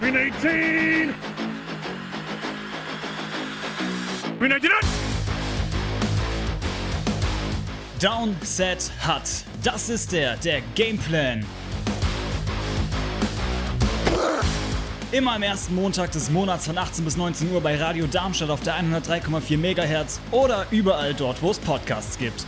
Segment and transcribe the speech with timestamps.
[0.00, 1.14] Green 18!
[4.38, 4.88] Green 99!
[7.98, 9.44] Down, Set, Hut.
[9.62, 11.44] Das ist der, der Gameplan.
[15.12, 18.62] Immer am ersten Montag des Monats von 18 bis 19 Uhr bei Radio Darmstadt auf
[18.62, 22.46] der 103,4 MHz oder überall dort, wo es Podcasts gibt.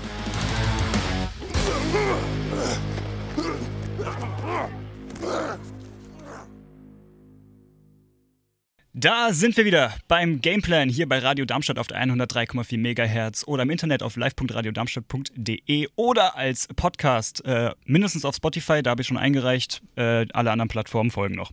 [9.02, 13.64] Da sind wir wieder beim Gameplan hier bei Radio Darmstadt auf der 103,4 MHz oder
[13.64, 19.16] im Internet auf live.radiodarmstadt.de oder als Podcast, äh, mindestens auf Spotify, da habe ich schon
[19.16, 19.82] eingereicht.
[19.96, 21.50] Äh, alle anderen Plattformen folgen noch.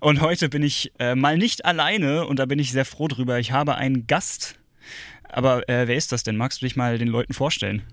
[0.00, 3.38] Und heute bin ich äh, mal nicht alleine und da bin ich sehr froh drüber.
[3.38, 4.58] Ich habe einen Gast.
[5.28, 6.36] Aber äh, wer ist das denn?
[6.36, 7.84] Magst du dich mal den Leuten vorstellen?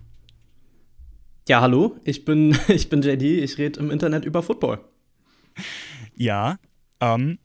[1.48, 4.80] Ja, hallo, ich bin, ich bin JD, ich rede im Internet über Football.
[6.16, 6.58] Ja,
[7.00, 7.38] ähm,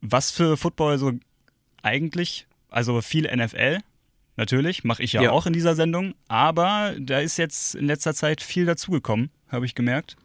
[0.00, 1.12] was für Football so
[1.82, 2.46] eigentlich?
[2.68, 3.78] Also viel NFL,
[4.36, 8.14] natürlich, mache ich ja, ja, auch in dieser Sendung, aber da ist jetzt in letzter
[8.14, 10.16] Zeit viel dazugekommen, habe ich gemerkt.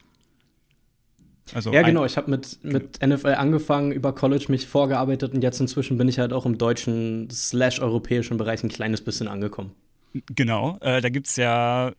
[1.54, 5.59] Also ja, genau, ich habe mit, mit NFL angefangen, über College mich vorgearbeitet und jetzt
[5.59, 9.72] inzwischen bin ich halt auch im deutschen slash europäischen Bereich ein kleines bisschen angekommen.
[10.36, 11.92] Genau, äh, da gibt es ja,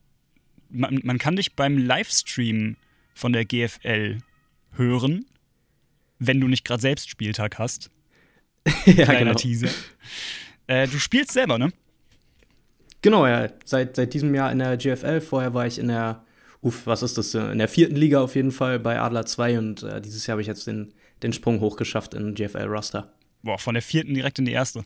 [0.69, 2.77] man, man kann dich beim Livestream
[3.15, 4.19] von der GFL
[4.73, 5.27] hören
[6.19, 7.91] wenn du nicht gerade selbst Spieltag hast.
[8.87, 9.35] ja, Kleiner genau.
[9.35, 9.69] Teaser.
[10.67, 11.73] Äh, du spielst selber, ne?
[13.03, 13.49] Genau, ja.
[13.65, 15.21] Seit, seit diesem Jahr in der GFL.
[15.21, 16.25] Vorher war ich in der,
[16.61, 17.35] uff, was ist das?
[17.35, 20.43] In der vierten Liga auf jeden Fall bei Adler 2 und äh, dieses Jahr habe
[20.43, 23.13] ich jetzt den, den Sprung hochgeschafft in GFL-Roster.
[23.43, 24.85] Boah, von der vierten direkt in die erste.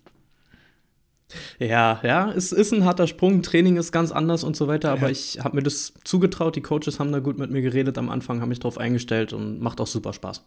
[1.58, 3.42] Ja, ja, es ist ein harter Sprung.
[3.42, 5.10] Training ist ganz anders und so weiter, aber ja.
[5.10, 6.56] ich habe mir das zugetraut.
[6.56, 9.60] Die Coaches haben da gut mit mir geredet am Anfang, haben mich drauf eingestellt und
[9.60, 10.44] macht auch super Spaß.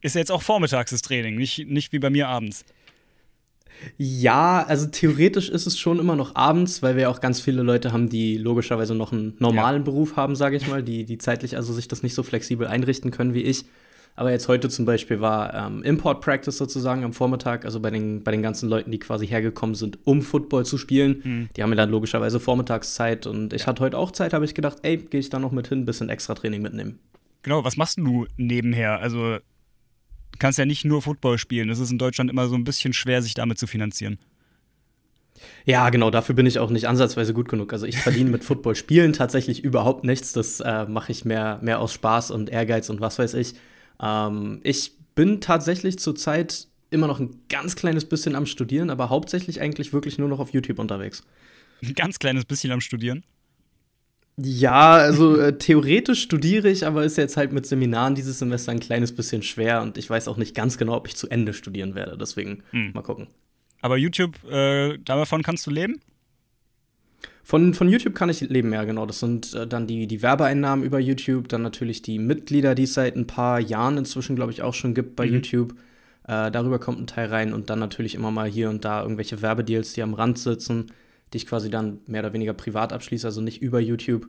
[0.00, 2.64] Ist ja jetzt auch vormittags das Training, nicht, nicht wie bei mir abends.
[3.96, 7.92] Ja, also theoretisch ist es schon immer noch abends, weil wir auch ganz viele Leute
[7.92, 9.84] haben, die logischerweise noch einen normalen ja.
[9.84, 13.10] Beruf haben, sage ich mal, die, die zeitlich also sich das nicht so flexibel einrichten
[13.10, 13.64] können wie ich.
[14.16, 18.24] Aber jetzt heute zum Beispiel war ähm, Import Practice sozusagen am Vormittag, also bei den,
[18.24, 21.20] bei den ganzen Leuten, die quasi hergekommen sind, um Football zu spielen.
[21.22, 21.48] Mhm.
[21.56, 23.66] Die haben mir dann logischerweise Vormittagszeit und ich ja.
[23.68, 25.86] hatte heute auch Zeit, habe ich gedacht, ey, gehe ich da noch mit hin, ein
[25.86, 26.98] bisschen extra Training mitnehmen.
[27.42, 28.98] Genau, was machst du nebenher?
[28.98, 29.38] Also
[30.38, 31.70] kannst ja nicht nur Football spielen.
[31.70, 34.18] Es ist in Deutschland immer so ein bisschen schwer, sich damit zu finanzieren.
[35.64, 37.72] Ja, genau, dafür bin ich auch nicht ansatzweise gut genug.
[37.72, 40.32] Also ich verdiene mit Football spielen tatsächlich überhaupt nichts.
[40.32, 43.54] Das äh, mache ich mehr, mehr aus Spaß und Ehrgeiz und was weiß ich.
[44.02, 49.60] Ähm, ich bin tatsächlich zurzeit immer noch ein ganz kleines bisschen am Studieren, aber hauptsächlich
[49.60, 51.22] eigentlich wirklich nur noch auf YouTube unterwegs.
[51.82, 53.24] Ein ganz kleines bisschen am Studieren?
[54.40, 58.78] Ja, also äh, theoretisch studiere ich, aber ist jetzt halt mit Seminaren dieses Semester ein
[58.78, 61.96] kleines bisschen schwer und ich weiß auch nicht ganz genau, ob ich zu Ende studieren
[61.96, 62.16] werde.
[62.16, 62.92] Deswegen hm.
[62.94, 63.26] mal gucken.
[63.80, 66.00] Aber YouTube, äh, davon kannst du leben?
[67.42, 69.06] Von, von YouTube kann ich leben, ja, genau.
[69.06, 72.94] Das sind äh, dann die, die Werbeeinnahmen über YouTube, dann natürlich die Mitglieder, die es
[72.94, 75.32] seit ein paar Jahren inzwischen, glaube ich, auch schon gibt bei mhm.
[75.32, 75.72] YouTube.
[76.28, 79.42] Äh, darüber kommt ein Teil rein und dann natürlich immer mal hier und da irgendwelche
[79.42, 80.92] Werbedeals, die am Rand sitzen
[81.32, 84.28] die ich quasi dann mehr oder weniger privat abschließe, also nicht über YouTube.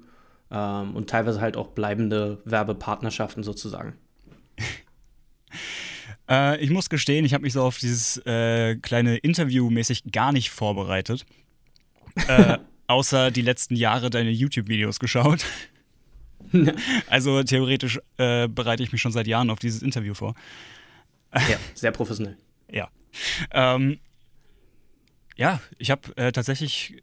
[0.52, 3.94] Ähm, und teilweise halt auch bleibende Werbepartnerschaften sozusagen.
[6.30, 10.32] äh, ich muss gestehen, ich habe mich so auf dieses äh, kleine Interview mäßig gar
[10.32, 11.26] nicht vorbereitet.
[12.28, 15.46] Äh, außer die letzten Jahre deine YouTube-Videos geschaut.
[17.08, 20.34] also theoretisch äh, bereite ich mich schon seit Jahren auf dieses Interview vor.
[21.34, 22.38] Ja, sehr professionell.
[22.72, 22.90] ja.
[23.52, 24.00] Ähm,
[25.40, 27.02] ja, ich habe äh, tatsächlich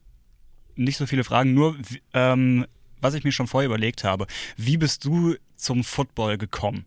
[0.75, 1.75] nicht so viele Fragen, nur
[2.13, 2.67] ähm,
[3.01, 4.27] was ich mir schon vorher überlegt habe.
[4.59, 6.85] Wie bist du zum Football gekommen?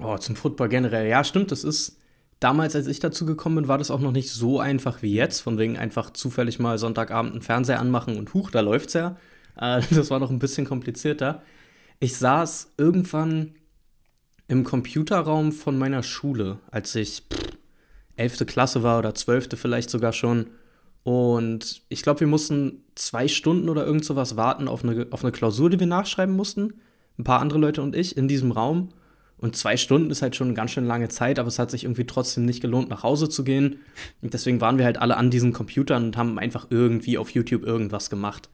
[0.00, 1.08] Oh, zum Football generell.
[1.08, 1.98] Ja, stimmt, das ist.
[2.38, 5.40] Damals, als ich dazu gekommen bin, war das auch noch nicht so einfach wie jetzt.
[5.40, 9.16] Von wegen einfach zufällig mal Sonntagabend einen Fernseher anmachen und huch, da läuft's ja.
[9.56, 11.42] Äh, das war noch ein bisschen komplizierter.
[11.98, 13.56] Ich saß irgendwann
[14.46, 17.24] im Computerraum von meiner Schule, als ich
[18.16, 18.46] 11.
[18.46, 19.48] Klasse war oder 12.
[19.56, 20.46] vielleicht sogar schon.
[21.02, 25.32] Und ich glaube, wir mussten zwei Stunden oder irgend sowas warten auf eine, auf eine
[25.32, 26.74] Klausur, die wir nachschreiben mussten.
[27.18, 28.88] Ein paar andere Leute und ich in diesem Raum.
[29.36, 31.84] Und zwei Stunden ist halt schon eine ganz schön lange Zeit, aber es hat sich
[31.84, 33.80] irgendwie trotzdem nicht gelohnt, nach Hause zu gehen.
[34.22, 37.64] Und deswegen waren wir halt alle an diesen Computern und haben einfach irgendwie auf YouTube
[37.64, 38.48] irgendwas gemacht.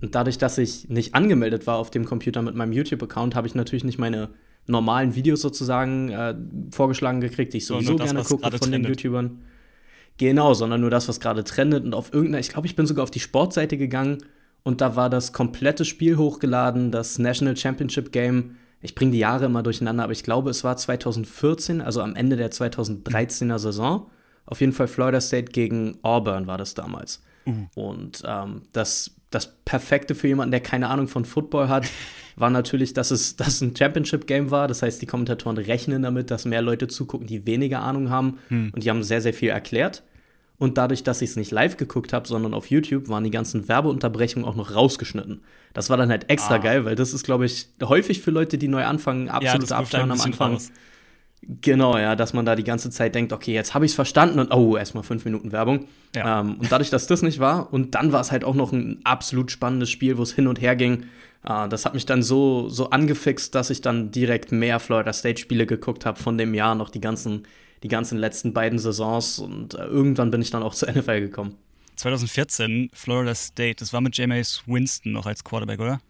[0.00, 3.54] Und dadurch, dass ich nicht angemeldet war auf dem Computer mit meinem YouTube-Account, habe ich
[3.54, 4.30] natürlich nicht meine
[4.66, 6.34] normalen Videos sozusagen äh,
[6.70, 9.42] vorgeschlagen gekriegt, die ich sowieso das, gerne gucke von den YouTubern.
[10.18, 11.84] Genau, sondern nur das, was gerade trendet.
[11.84, 14.18] Und auf irgendeiner, ich glaube, ich bin sogar auf die Sportseite gegangen
[14.62, 19.46] und da war das komplette Spiel hochgeladen, das National Championship Game ich bringe die Jahre
[19.46, 24.10] immer durcheinander, aber ich glaube, es war 2014, also am Ende der 2013er Saison.
[24.44, 27.22] Auf jeden Fall Florida State gegen Auburn war das damals.
[27.46, 27.66] Uh.
[27.74, 31.86] Und ähm, das, das Perfekte für jemanden, der keine Ahnung von Football hat,
[32.36, 34.68] war natürlich, dass es, dass ein Championship-Game war.
[34.68, 38.38] Das heißt, die Kommentatoren rechnen damit, dass mehr Leute zugucken, die weniger Ahnung haben.
[38.48, 38.70] Hm.
[38.74, 40.02] Und die haben sehr, sehr viel erklärt.
[40.58, 43.68] Und dadurch, dass ich es nicht live geguckt habe, sondern auf YouTube, waren die ganzen
[43.68, 45.42] Werbeunterbrechungen auch noch rausgeschnitten.
[45.74, 46.58] Das war dann halt extra ah.
[46.58, 50.10] geil, weil das ist, glaube ich, häufig für Leute, die neu anfangen, absolut ja, abschauen
[50.10, 50.52] am Anfang.
[50.54, 50.72] Raus.
[51.42, 54.38] Genau, ja, dass man da die ganze Zeit denkt, okay, jetzt habe ich es verstanden
[54.40, 55.86] und oh, erstmal fünf Minuten Werbung.
[56.14, 56.40] Ja.
[56.40, 59.00] Ähm, und dadurch, dass das nicht war, und dann war es halt auch noch ein
[59.04, 61.04] absolut spannendes Spiel, wo es hin und her ging.
[61.44, 65.66] Äh, das hat mich dann so, so angefixt, dass ich dann direkt mehr Florida State-Spiele
[65.66, 67.46] geguckt habe von dem Jahr, noch die ganzen
[67.82, 71.56] die ganzen letzten beiden Saisons und äh, irgendwann bin ich dann auch zur NFL gekommen.
[71.96, 76.00] 2014, Florida State, das war mit Jameis Winston noch als Quarterback, oder?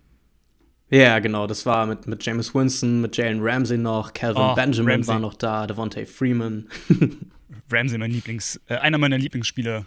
[0.88, 4.92] Ja, genau, das war mit, mit James Winston, mit Jalen Ramsey noch, Calvin oh, Benjamin
[4.92, 5.14] Ramsey.
[5.14, 6.68] war noch da, Devontae Freeman.
[7.70, 9.84] Ramsey, mein Lieblings, äh, einer meiner Lieblingsspieler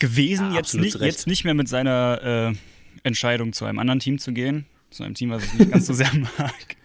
[0.00, 2.56] gewesen, ja, jetzt, nicht, jetzt nicht mehr mit seiner äh,
[3.04, 5.92] Entscheidung zu einem anderen Team zu gehen, zu einem Team, was ich nicht ganz so
[5.92, 6.76] sehr mag.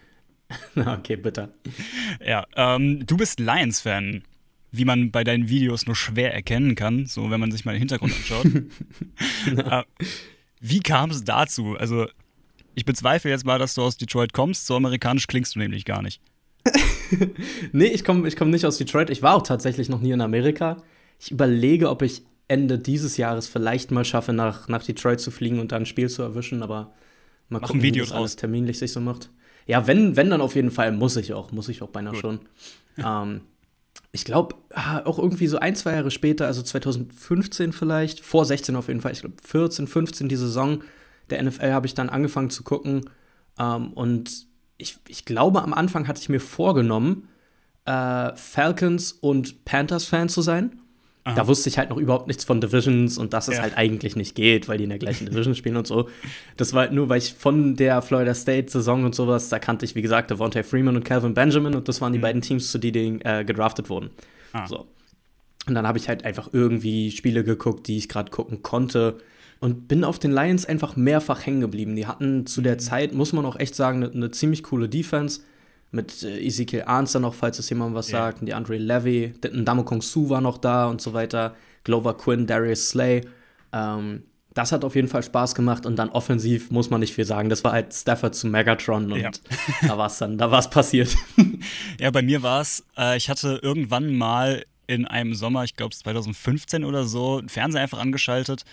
[0.98, 1.52] okay, bitte.
[2.24, 4.22] Ja, ähm, du bist Lions-Fan,
[4.72, 7.80] wie man bei deinen Videos nur schwer erkennen kann, so wenn man sich mal den
[7.80, 8.46] Hintergrund anschaut.
[9.46, 9.82] äh,
[10.60, 11.76] wie kam es dazu?
[11.76, 12.06] Also,
[12.80, 16.00] ich bezweifle jetzt mal, dass du aus Detroit kommst, so amerikanisch klingst du nämlich gar
[16.00, 16.22] nicht.
[17.72, 19.10] nee, ich komme ich komm nicht aus Detroit.
[19.10, 20.78] Ich war auch tatsächlich noch nie in Amerika.
[21.18, 25.60] Ich überlege, ob ich Ende dieses Jahres vielleicht mal schaffe, nach, nach Detroit zu fliegen
[25.60, 26.94] und da ein Spiel zu erwischen, aber
[27.50, 29.28] mal Mach gucken, wie das alles terminlich sich so macht.
[29.66, 32.22] Ja, wenn, wenn dann auf jeden Fall, muss ich auch, muss ich auch beinahe Gut.
[32.22, 32.40] schon.
[32.96, 33.42] ähm,
[34.10, 38.74] ich glaube, ah, auch irgendwie so ein, zwei Jahre später, also 2015 vielleicht, vor 16
[38.74, 40.82] auf jeden Fall, ich glaube 14, 15 die Saison
[41.30, 43.10] der NFL habe ich dann angefangen zu gucken.
[43.58, 44.46] Ähm, und
[44.78, 47.28] ich, ich glaube, am Anfang hatte ich mir vorgenommen,
[47.84, 50.80] äh, Falcons und Panthers-Fan zu sein.
[51.24, 51.34] Aha.
[51.34, 53.62] Da wusste ich halt noch überhaupt nichts von Divisions und dass es ja.
[53.62, 56.08] halt eigentlich nicht geht, weil die in der gleichen Division spielen und so.
[56.56, 59.94] Das war halt nur, weil ich von der Florida State-Saison und sowas, da kannte ich,
[59.94, 62.22] wie gesagt, Devontae Freeman und Calvin Benjamin und das waren die mhm.
[62.22, 64.10] beiden Teams, zu denen äh, gedraftet wurden.
[64.52, 64.66] Ah.
[64.66, 64.86] So.
[65.66, 69.18] Und dann habe ich halt einfach irgendwie Spiele geguckt, die ich gerade gucken konnte
[69.60, 71.94] und bin auf den Lions einfach mehrfach hängen geblieben.
[71.94, 72.78] Die hatten zu der mhm.
[72.80, 75.42] Zeit, muss man auch echt sagen, eine, eine ziemlich coole Defense
[75.90, 78.26] mit äh, Ezekiel Arnster noch, falls es jemand was yeah.
[78.26, 81.54] sagt, und die Andre Levy, Ndamo Kong Su war noch da und so weiter,
[81.84, 83.22] Glover Quinn, Darius Slay.
[83.72, 84.24] Ähm,
[84.54, 87.50] das hat auf jeden Fall Spaß gemacht und dann offensiv muss man nicht viel sagen.
[87.50, 89.30] Das war halt Stafford zu Megatron und ja.
[89.86, 91.14] da war es dann, da war es passiert.
[92.00, 95.94] ja, bei mir war es, äh, ich hatte irgendwann mal in einem Sommer, ich glaube
[95.94, 98.64] 2015 oder so, einen Fernseher einfach angeschaltet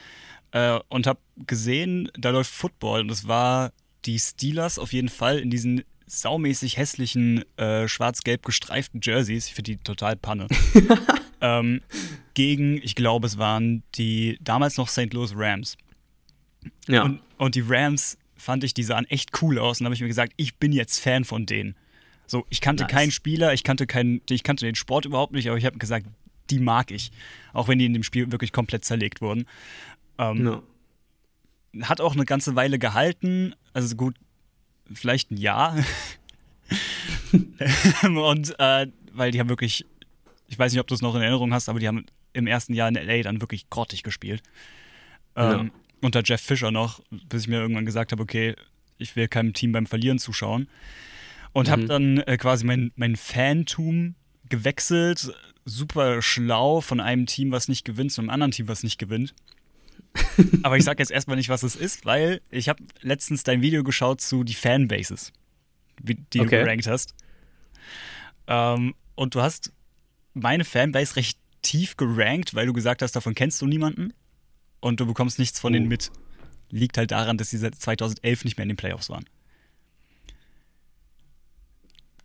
[0.51, 3.71] äh, und habe gesehen, da läuft Football und es war
[4.05, 9.47] die Steelers auf jeden Fall in diesen saumäßig hässlichen, äh, schwarz-gelb gestreiften Jerseys.
[9.47, 10.47] Ich finde die total Panne.
[11.41, 11.81] ähm,
[12.33, 15.13] gegen, ich glaube, es waren die damals noch St.
[15.13, 15.77] Louis Rams.
[16.87, 17.03] Ja.
[17.03, 19.79] Und, und die Rams fand ich, die sahen echt cool aus.
[19.79, 21.75] Und habe ich mir gesagt, ich bin jetzt Fan von denen.
[22.25, 22.91] So, ich kannte nice.
[22.91, 26.07] keinen Spieler, ich kannte keinen, ich kannte den Sport überhaupt nicht, aber ich habe gesagt,
[26.49, 27.11] die mag ich.
[27.53, 29.45] Auch wenn die in dem Spiel wirklich komplett zerlegt wurden.
[30.17, 30.63] Ähm, no.
[31.81, 33.55] Hat auch eine ganze Weile gehalten.
[33.73, 34.15] Also gut,
[34.91, 35.77] vielleicht ein Jahr.
[38.03, 39.85] und äh, weil die haben wirklich,
[40.47, 42.73] ich weiß nicht, ob du es noch in Erinnerung hast, aber die haben im ersten
[42.73, 44.43] Jahr in LA dann wirklich grottig gespielt.
[45.35, 45.69] Ähm, ja.
[46.01, 48.55] Unter Jeff Fisher noch, bis ich mir irgendwann gesagt habe, okay,
[48.97, 50.67] ich will keinem Team beim Verlieren zuschauen.
[51.53, 51.71] Und mhm.
[51.71, 54.15] habe dann äh, quasi mein, mein Fantum
[54.49, 55.33] gewechselt,
[55.65, 59.33] super schlau von einem Team, was nicht gewinnt, zu einem anderen Team, was nicht gewinnt.
[60.63, 63.83] Aber ich sag jetzt erstmal nicht, was es ist, weil ich habe letztens dein Video
[63.83, 65.33] geschaut zu die Fanbases,
[66.01, 66.43] die okay.
[66.43, 67.13] du gerankt hast.
[68.47, 69.71] Ähm, und du hast
[70.33, 74.13] meine Fanbase recht tief gerankt, weil du gesagt hast, davon kennst du niemanden
[74.79, 75.73] und du bekommst nichts von uh.
[75.73, 76.11] denen mit.
[76.69, 79.25] Liegt halt daran, dass sie seit 2011 nicht mehr in den Playoffs waren.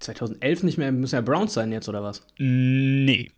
[0.01, 2.27] 2011 nicht mehr, müssen ja Browns sein jetzt, oder was?
[2.39, 3.31] Nee,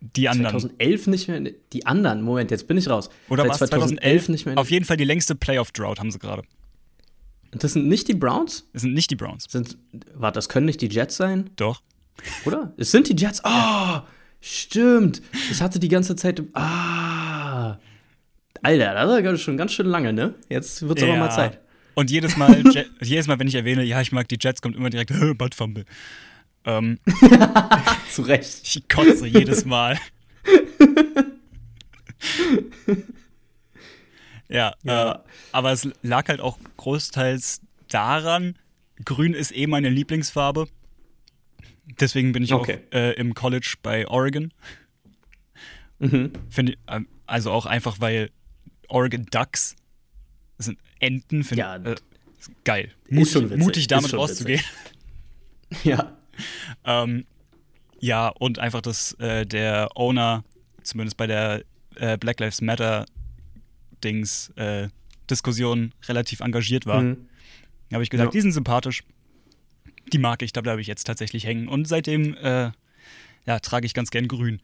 [0.00, 0.60] die anderen.
[0.60, 1.40] 2011 nicht mehr,
[1.72, 3.10] die anderen, Moment, jetzt bin ich raus.
[3.28, 4.58] Oder war 2011, 2011 nicht mehr?
[4.58, 6.42] Auf jeden Fall die längste Playoff-Drought haben sie gerade.
[7.52, 8.68] Das sind nicht die Browns?
[8.72, 9.46] Das sind nicht die Browns.
[9.48, 9.76] Sind,
[10.14, 11.50] warte, das können nicht die Jets sein?
[11.56, 11.82] Doch.
[12.44, 12.72] Oder?
[12.76, 13.42] Es sind die Jets.
[13.44, 14.00] Oh,
[14.40, 15.20] stimmt.
[15.50, 16.42] Ich hatte die ganze Zeit.
[16.54, 17.78] Ah.
[18.62, 20.34] Alter, das ist schon ganz schön lange, ne?
[20.48, 21.10] Jetzt wird es ja.
[21.10, 21.60] aber mal Zeit.
[21.94, 22.62] Und jedes Mal,
[23.02, 25.84] jedes Mal, wenn ich erwähne, ja, ich mag die Jets, kommt immer direkt, Bud Fumble.
[26.64, 26.98] Ähm,
[28.10, 28.60] Zu Recht.
[28.64, 29.98] Ich kotze jedes Mal.
[34.48, 35.12] ja, ja.
[35.12, 35.18] Äh,
[35.52, 38.56] aber es lag halt auch großteils daran,
[39.04, 40.68] grün ist eh meine Lieblingsfarbe.
[41.98, 42.80] Deswegen bin ich Okay.
[42.90, 44.52] auch äh, im College bei Oregon.
[45.98, 46.32] Mhm.
[46.48, 48.30] Finde ähm, also auch einfach, weil
[48.88, 49.76] Oregon Ducks
[50.58, 51.98] sind Enten, finde Ja, ich
[52.38, 52.90] ist geil.
[53.08, 54.62] Mutig, mutig damit rauszugehen.
[55.84, 56.16] Ja.
[56.84, 57.24] Ähm,
[58.00, 60.44] ja, und einfach, dass äh, der Owner,
[60.82, 61.62] zumindest bei der
[61.96, 63.04] äh, Black Lives Matter
[64.02, 64.88] Dings, äh,
[65.28, 67.02] Diskussion relativ engagiert war.
[67.02, 67.28] Mhm.
[67.88, 68.32] Da habe ich gesagt, Ja.
[68.32, 69.04] die sind sympathisch.
[70.12, 71.68] Die mag ich, da bleibe ich jetzt tatsächlich hängen.
[71.68, 72.70] Und seitdem äh,
[73.46, 74.60] ja, trage ich ganz gern grün.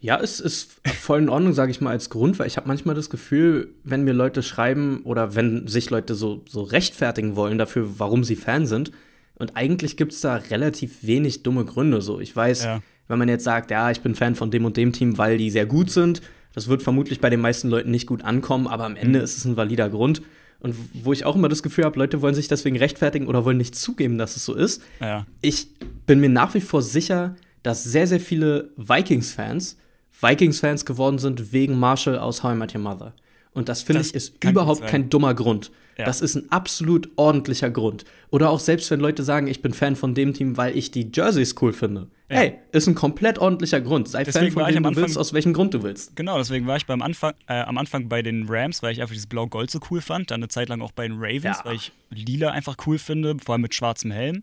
[0.00, 2.94] Ja, es ist voll in Ordnung, sage ich mal, als Grund, weil ich habe manchmal
[2.94, 7.98] das Gefühl, wenn mir Leute schreiben oder wenn sich Leute so, so rechtfertigen wollen dafür,
[7.98, 8.92] warum sie Fan sind.
[9.38, 12.00] Und eigentlich gibt es da relativ wenig dumme Gründe.
[12.00, 12.82] So, ich weiß, Ja.
[13.08, 15.50] wenn man jetzt sagt, ja, ich bin Fan von dem und dem Team, weil die
[15.50, 16.22] sehr gut sind,
[16.54, 19.44] das wird vermutlich bei den meisten Leuten nicht gut ankommen, aber am Ende ist es
[19.44, 20.22] ein valider Grund.
[20.58, 23.58] Und wo ich auch immer das Gefühl habe, Leute wollen sich deswegen rechtfertigen oder wollen
[23.58, 24.82] nicht zugeben, dass es so ist.
[25.00, 25.68] Ja, Ich
[26.06, 29.76] bin mir nach wie vor sicher, dass sehr, sehr viele Vikings-Fans
[30.18, 33.12] Vikings-Fans geworden sind wegen Marshall aus How I Met Your Mother.
[33.52, 34.88] Und das finde ich ist überhaupt sein.
[34.88, 35.70] kein dummer Grund.
[35.98, 36.04] Ja.
[36.04, 38.04] Das ist ein absolut ordentlicher Grund.
[38.30, 41.10] Oder auch selbst wenn Leute sagen, ich bin Fan von dem Team, weil ich die
[41.12, 42.08] Jerseys cool finde.
[42.30, 42.36] Ja.
[42.36, 44.08] Hey, ist ein komplett ordentlicher Grund.
[44.08, 46.14] Sei Deswegen Fan von dem am du willst, Anfang- aus welchem Grund du willst.
[46.16, 49.14] genau, deswegen war ich beim Anfang, äh, am Anfang bei den Rams, weil ich einfach
[49.14, 50.30] dieses Blau-Gold so cool fand.
[50.30, 51.60] Dann eine Zeit lang auch bei den Ravens, Ja.
[51.64, 54.42] weil ich Lila einfach cool finde, vor allem mit schwarzem Helm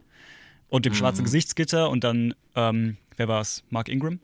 [0.69, 0.97] und dem Mhm.
[0.97, 1.89] schwarzen Gesichtsgitter.
[1.91, 3.63] Und dann, ähm, wer war es?
[3.69, 4.19] Mark Ingram,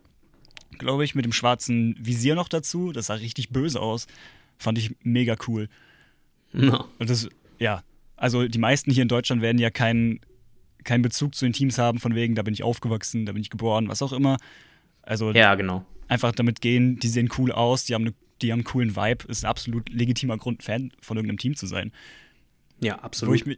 [0.79, 2.91] glaube ich, mit dem schwarzen Visier noch dazu.
[2.91, 4.07] Das sah richtig böse aus.
[4.57, 5.67] Fand ich mega cool.
[6.51, 6.86] No.
[7.00, 7.27] Und das,
[7.60, 7.84] ja,
[8.15, 10.20] also die meisten hier in Deutschland werden ja keinen
[10.86, 13.50] keinen Bezug zu den Teams haben, von wegen, da bin ich aufgewachsen, da bin ich
[13.50, 14.38] geboren, was auch immer.
[15.01, 15.86] Also Ja, genau.
[16.08, 19.25] einfach damit gehen, die sehen cool aus, die haben, ne, die haben einen coolen Vibe,
[19.27, 21.91] ist ein absolut legitimer Grund, Fan von irgendeinem Team zu sein.
[22.82, 23.36] Ja, absolut.
[23.36, 23.58] ich mi-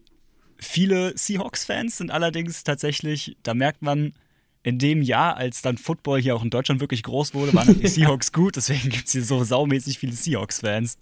[0.58, 4.14] viele Seahawks-Fans sind allerdings tatsächlich, da merkt man,
[4.64, 7.88] in dem Jahr, als dann Football hier auch in Deutschland wirklich groß wurde, waren die
[7.88, 10.98] Seahawks gut, deswegen gibt es hier so saumäßig viele Seahawks-Fans.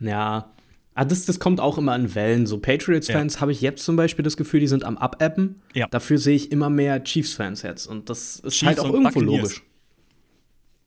[0.00, 0.50] Ja.
[0.98, 2.46] Ah, das, das kommt auch immer an Wellen.
[2.46, 5.60] So Patriots-Fans habe ich jetzt zum Beispiel das Gefühl, die sind am Abappen.
[5.74, 5.86] Ja.
[5.90, 7.86] Dafür sehe ich immer mehr Chiefs-Fans jetzt.
[7.86, 9.42] Und das ist Chiefs halt auch irgendwo Buccaneers.
[9.42, 9.62] logisch.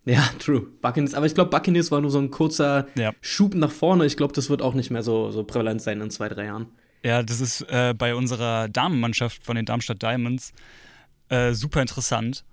[0.06, 0.66] Ja, true.
[0.82, 3.14] Buccaneers, aber ich glaube, Buccaneers war nur so ein kurzer Ja.
[3.22, 4.06] Schub nach vorne.
[4.08, 6.68] Ich glaube, das wird auch nicht mehr so, so prävalent sein in zwei, drei Jahren.
[7.04, 10.54] Ja, das ist äh, bei unserer Damenmannschaft von den Darmstadt Diamonds
[11.30, 12.44] äh, super interessant,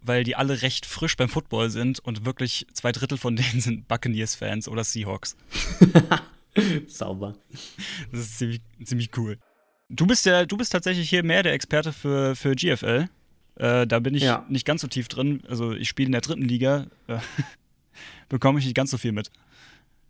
[0.00, 3.86] weil die alle recht frisch beim Football sind und wirklich zwei Drittel von denen sind
[3.86, 5.36] Buccaneers-Fans oder Seahawks.
[6.88, 7.34] Sauber.
[8.10, 9.38] Das ist ziemlich, ziemlich cool.
[9.88, 13.08] Du bist ja, du bist tatsächlich hier mehr der Experte für, für GFL.
[13.56, 14.44] Äh, da bin ich Ja.
[14.48, 15.42] nicht ganz so tief drin.
[15.48, 16.86] Also ich spiele in der dritten Liga.
[17.06, 17.18] Äh,
[18.28, 19.30] bekomme ich nicht ganz so viel mit.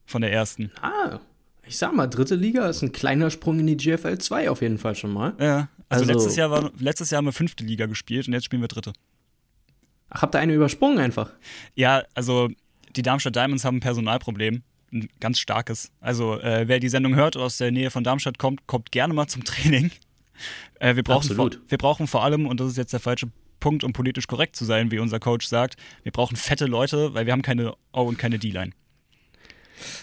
[0.07, 0.71] Von der ersten.
[0.81, 1.19] Ah,
[1.67, 4.79] ich sag mal, dritte Liga ist ein kleiner Sprung in die GFL 2 auf jeden
[4.79, 5.35] Fall schon mal.
[5.41, 5.69] Ja.
[5.89, 8.63] Also, Also- letztes, Jahr war, letztes Jahr haben wir fünfte Liga gespielt und jetzt spielen
[8.63, 8.93] wir dritte.
[10.09, 11.31] Ach, habt ihr eine übersprungen einfach?
[11.75, 12.49] Ja, also
[12.95, 14.63] die Darmstadt Diamonds haben ein Personalproblem.
[14.93, 15.91] Ein ganz starkes.
[16.01, 19.15] Also, äh, wer die Sendung hört oder aus der Nähe von Darmstadt kommt, kommt gerne
[19.15, 19.91] mal zum Training.
[20.81, 21.71] Äh, wir, brauchen vor, Absolut.
[21.71, 24.67] wir brauchen vor allem, und das ist jetzt der falsche Punkt, um politisch korrekt zu
[24.67, 28.19] sein, wie unser Coach sagt, wir brauchen fette Leute, weil wir haben keine O und
[28.19, 28.73] keine D-Line.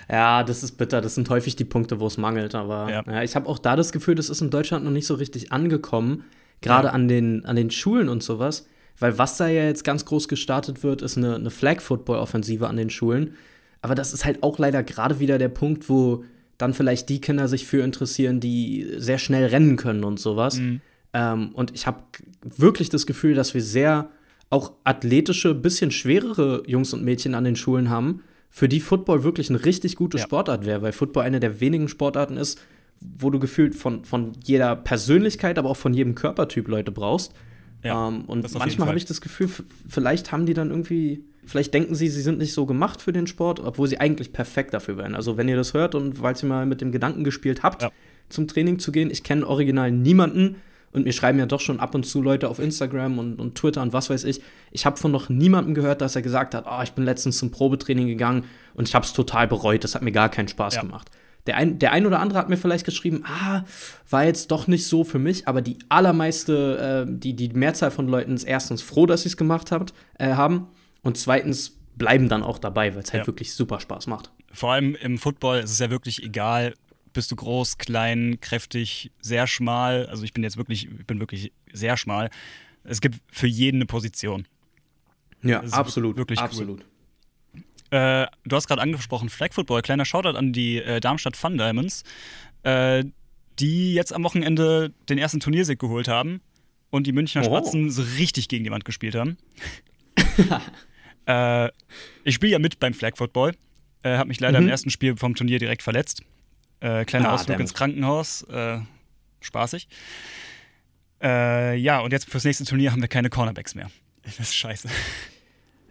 [0.09, 1.01] Ja, das ist bitter.
[1.01, 2.55] Das sind häufig die Punkte, wo es mangelt.
[2.55, 3.03] Aber Ja.
[3.05, 3.23] ja.
[3.23, 6.23] ich habe auch da das Gefühl, das ist in Deutschland noch nicht so richtig angekommen.
[6.61, 6.93] Gerade Ja.
[6.93, 8.67] an, den, an den Schulen und sowas.
[8.99, 12.89] Weil was da ja jetzt ganz groß gestartet wird, ist eine, eine Flag-Football-Offensive an den
[12.89, 13.35] Schulen.
[13.83, 16.23] Aber das ist halt auch leider gerade wieder der Punkt, wo
[16.57, 20.59] dann vielleicht die Kinder sich für interessieren, die sehr schnell rennen können und sowas.
[21.13, 21.99] Ähm, und ich habe
[22.43, 24.09] wirklich das Gefühl, dass wir sehr
[24.49, 29.49] auch athletische, bisschen schwerere Jungs und Mädchen an den Schulen haben, für die Football wirklich
[29.49, 30.23] eine richtig gute Ja.
[30.23, 32.61] Sportart wäre, weil Football eine der wenigen Sportarten ist,
[33.01, 37.33] wo du gefühlt von, von jeder Persönlichkeit, aber auch von jedem Körpertyp Leute brauchst.
[37.83, 39.49] Ja, ähm, und manchmal habe ich das Gefühl,
[39.89, 43.27] vielleicht haben die dann irgendwie, vielleicht denken sie, sie sind nicht so gemacht für den
[43.27, 45.15] Sport, obwohl sie eigentlich perfekt dafür wären.
[45.15, 47.91] Also wenn ihr das hört und weil ihr mal mit dem Gedanken gespielt habt, Ja.
[48.29, 50.55] zum Training zu gehen, ich kenne original niemanden
[50.91, 53.81] und mir schreiben ja doch schon ab und zu Leute auf Instagram und, und Twitter
[53.81, 54.41] und was weiß ich.
[54.71, 57.49] Ich habe von noch niemandem gehört, dass er gesagt hat, oh, ich bin letztens zum
[57.51, 58.45] Probetraining gegangen
[58.75, 60.81] und ich habe es total bereut, das hat mir gar keinen Spaß Ja.
[60.81, 61.09] gemacht.
[61.45, 63.63] Der ein, der ein oder andere hat mir vielleicht geschrieben, ah,
[64.09, 68.07] war jetzt doch nicht so für mich, aber die allermeiste, äh, die, die Mehrzahl von
[68.07, 70.67] Leuten ist erstens froh, dass sie es gemacht habt, äh, haben
[71.03, 73.27] und zweitens bleiben dann auch dabei, weil es halt Ja.
[73.27, 74.31] wirklich super Spaß macht.
[74.51, 76.73] Vor allem im Football ist es ja wirklich egal,
[77.13, 80.07] bist du groß, klein, kräftig, sehr schmal.
[80.07, 82.29] Also ich bin jetzt wirklich, ich bin wirklich sehr schmal.
[82.83, 84.47] Es gibt für jeden eine Position.
[85.43, 86.45] Ja, absolut, wirklich cool.
[86.45, 86.85] absolut.
[87.91, 89.83] Äh, du hast gerade angesprochen, Flag Football.
[89.83, 92.03] Kleiner Shoutout an die äh, Darmstadt Fun Diamonds.
[92.63, 93.03] Äh,
[93.59, 96.41] die jetzt am Wochenende den ersten Turniersieg geholt haben
[96.89, 97.45] und die Münchner Oh.
[97.45, 99.37] Spatzen so richtig gegen die Wand gespielt haben.
[101.25, 101.69] äh,
[102.23, 103.53] ich spiele ja mit beim Flag Football.
[104.03, 104.65] Äh, habe mich leider Mhm.
[104.67, 106.21] im ersten Spiel vom Turnier direkt verletzt.
[106.81, 107.73] Äh, kleiner Ah, Ausflug ins.
[107.73, 108.43] Krankenhaus.
[108.43, 108.79] Äh,
[109.41, 109.87] spaßig.
[111.21, 113.89] Äh, ja, und jetzt fürs nächste Turnier haben wir keine Cornerbacks mehr.
[114.25, 114.87] Das ist scheiße.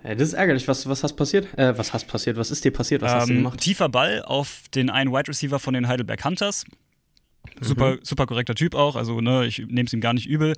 [0.04, 0.66] Ja, das ist ärgerlich.
[0.66, 1.46] Was, was hast passiert?
[1.58, 2.38] Äh, was hast passiert?
[2.38, 3.02] Was ist dir passiert?
[3.02, 3.60] Was hast du Ähm, gemacht?
[3.60, 6.64] tiefer Ball auf den einen Wide Receiver von den Heidelberg Hunters.
[6.66, 7.64] Mhm.
[7.64, 10.54] Super, super korrekter Typ auch, also ne, ich nehme es ihm gar nicht übel.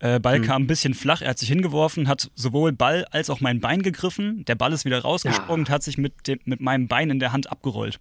[0.00, 0.22] Äh, Mhm.
[0.22, 3.60] Ball kam ein bisschen flach, er hat sich hingeworfen, hat sowohl Ball als auch mein
[3.60, 4.44] Bein gegriffen.
[4.44, 5.72] Der Ball ist wieder rausgesprungen, Ja.
[5.72, 7.98] hat sich mit, dem, mit meinem Bein in der Hand abgerollt.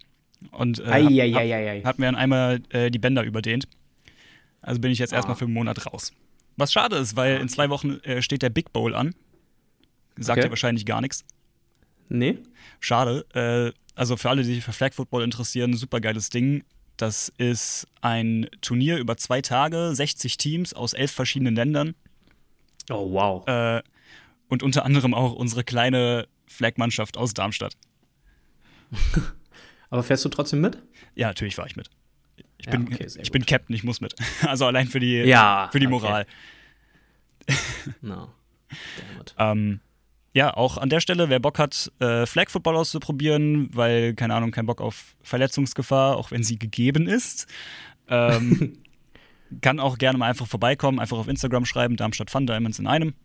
[0.52, 1.12] Und äh, Ei, hab,
[1.42, 3.68] ei, ei, hat mir dann einmal äh, die Bänder überdehnt.
[4.62, 5.40] Also bin ich jetzt erstmal Ah.
[5.40, 6.12] für einen Monat raus.
[6.56, 9.16] Was schade ist, weil in zwei Wochen äh, steht der Big Bowl an.
[10.18, 10.48] Sagt Okay.
[10.48, 11.24] ja wahrscheinlich gar nichts.
[12.10, 12.38] Nee?
[12.80, 13.26] Schade.
[13.34, 16.64] Äh, also für alle, die sich für Flag Football interessieren, super geiles Ding.
[16.98, 21.94] Das ist ein Turnier über zwei Tage, 60 Teams aus elf verschiedenen Ländern
[22.90, 23.48] Oh, wow.
[23.48, 23.82] äh,
[24.50, 27.76] und unter anderem auch unsere kleine Flag-Mannschaft aus Darmstadt.
[29.90, 30.78] Aber fährst du trotzdem mit?
[31.16, 31.90] Ja, natürlich fahre ich mit.
[32.58, 33.46] Ich Ja, bin, okay, ich bin.
[33.46, 34.16] Captain, ich muss mit.
[34.48, 35.92] Also allein für die, Ja, für die okay.
[35.96, 36.26] Moral.
[38.02, 38.30] No.
[38.98, 39.36] Damn it.
[39.38, 39.80] Ähm,
[40.38, 44.52] ja, auch an der Stelle, wer Bock hat, äh, Flag Football auszuprobieren, weil, keine Ahnung,
[44.52, 47.48] kein Bock auf Verletzungsgefahr, auch wenn sie gegeben ist,
[48.08, 48.78] ähm,
[49.62, 53.16] kann auch gerne mal einfach vorbeikommen, einfach auf Instagram schreiben, Darmstadt Fun Diamonds in einem.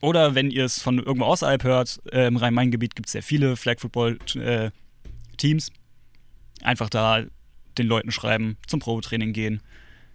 [0.00, 3.54] Oder wenn ihr es von irgendwo außerhalb hört, äh, im Rhein-Main-Gebiet gibt es sehr viele
[3.56, 5.72] Flag Football-Teams.
[6.62, 7.22] Einfach da
[7.76, 9.60] den Leuten schreiben, zum Probetraining gehen.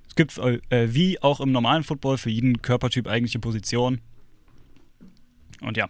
[0.07, 0.59] Es gibt äh,
[0.91, 4.01] wie auch im normalen Football für jeden Körpertyp eigentliche Position.
[5.61, 5.87] Und ja,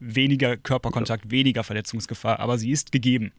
[0.00, 3.32] weniger Körperkontakt, weniger Verletzungsgefahr, aber sie ist gegeben.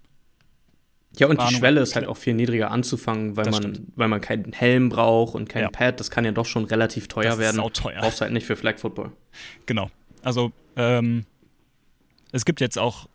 [1.17, 1.59] Ja, und die Warnung.
[1.59, 3.91] Schwelle ist halt auch viel niedriger anzufangen, weil Das man, stimmt.
[3.97, 5.69] weil man keinen Helm braucht und kein Ja.
[5.69, 5.99] Pad.
[5.99, 7.55] Das kann ja doch schon relativ teuer Das ist werden.
[7.57, 7.99] sauteuer.
[7.99, 9.11] Brauchst halt nicht für Flag Football.
[9.65, 9.91] Genau.
[10.23, 11.25] Also, ähm,
[12.31, 13.09] es gibt jetzt auch,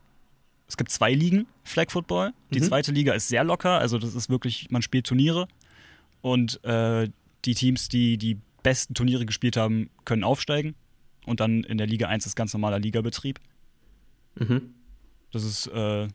[0.68, 2.34] es gibt zwei Ligen Flag Football.
[2.50, 2.64] Die Mhm.
[2.64, 5.48] zweite Liga ist sehr locker, also das ist wirklich, man spielt Turniere
[6.20, 7.08] und äh,
[7.46, 10.74] die Teams, die die besten Turniere gespielt haben, können aufsteigen.
[11.26, 13.38] Und dann in der Liga 1 ist ganz normaler Ligabetrieb.
[14.36, 14.74] Mhm.
[15.32, 16.08] Das ist äh,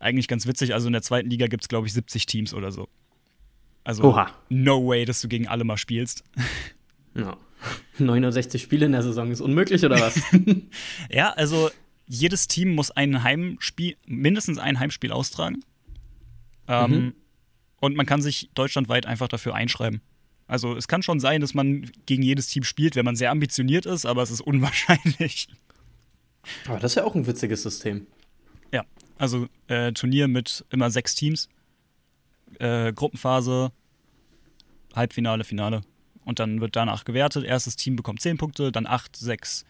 [0.00, 0.74] eigentlich ganz witzig.
[0.74, 2.88] Also in der zweiten Liga gibt es, glaube ich, 70 Teams oder so.
[3.84, 4.30] Also Oha.
[4.48, 6.24] no way, dass du gegen alle mal spielst.
[7.14, 7.36] Ja.
[7.98, 10.20] 69 Spiele in der Saison ist unmöglich, oder was?
[11.10, 11.70] Ja, also
[12.08, 15.64] jedes Team muss ein Heimspiel, mindestens ein Heimspiel austragen.
[16.66, 17.14] Ähm, Mhm.
[17.80, 20.00] Und man kann sich deutschlandweit einfach dafür einschreiben.
[20.52, 23.86] Also es kann schon sein, dass man gegen jedes Team spielt, wenn man sehr ambitioniert
[23.86, 25.48] ist, aber es ist unwahrscheinlich.
[26.66, 28.06] Aber das ist ja auch ein witziges System.
[28.70, 28.84] Ja,
[29.16, 31.48] also äh, Turnier mit immer sechs Teams,
[32.58, 33.72] äh, Gruppenphase,
[34.94, 35.80] Halbfinale, Finale.
[36.26, 37.44] Und dann wird danach gewertet.
[37.44, 39.64] Erstes Team bekommt 10 Punkte, dann 8, 6,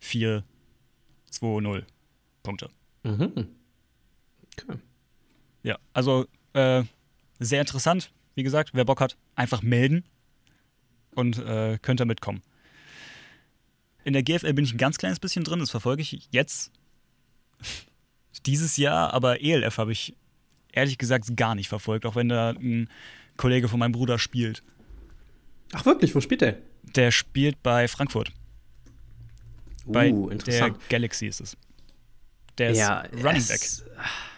[0.00, 0.42] 4,
[1.30, 1.86] 2, 0
[2.42, 2.70] Punkte.
[3.04, 3.46] Mhm.
[4.52, 4.78] Okay.
[5.62, 6.82] Ja, also äh,
[7.38, 8.10] sehr interessant.
[8.34, 10.04] Wie gesagt, wer Bock hat, einfach melden
[11.14, 12.42] und äh, könnt da mitkommen.
[14.04, 16.72] In der GFL bin ich ein ganz kleines bisschen drin, das verfolge ich jetzt
[18.46, 20.14] dieses Jahr, aber ELF habe ich
[20.72, 22.88] ehrlich gesagt gar nicht verfolgt, auch wenn da ein
[23.36, 24.62] Kollege von meinem Bruder spielt.
[25.72, 26.58] Ach wirklich, wo spielt der?
[26.96, 28.32] Der spielt bei Frankfurt.
[29.86, 30.88] Bei Uh, der interessant.
[30.88, 31.56] Galaxy ist es.
[32.58, 33.60] Der ist ja, Running Back,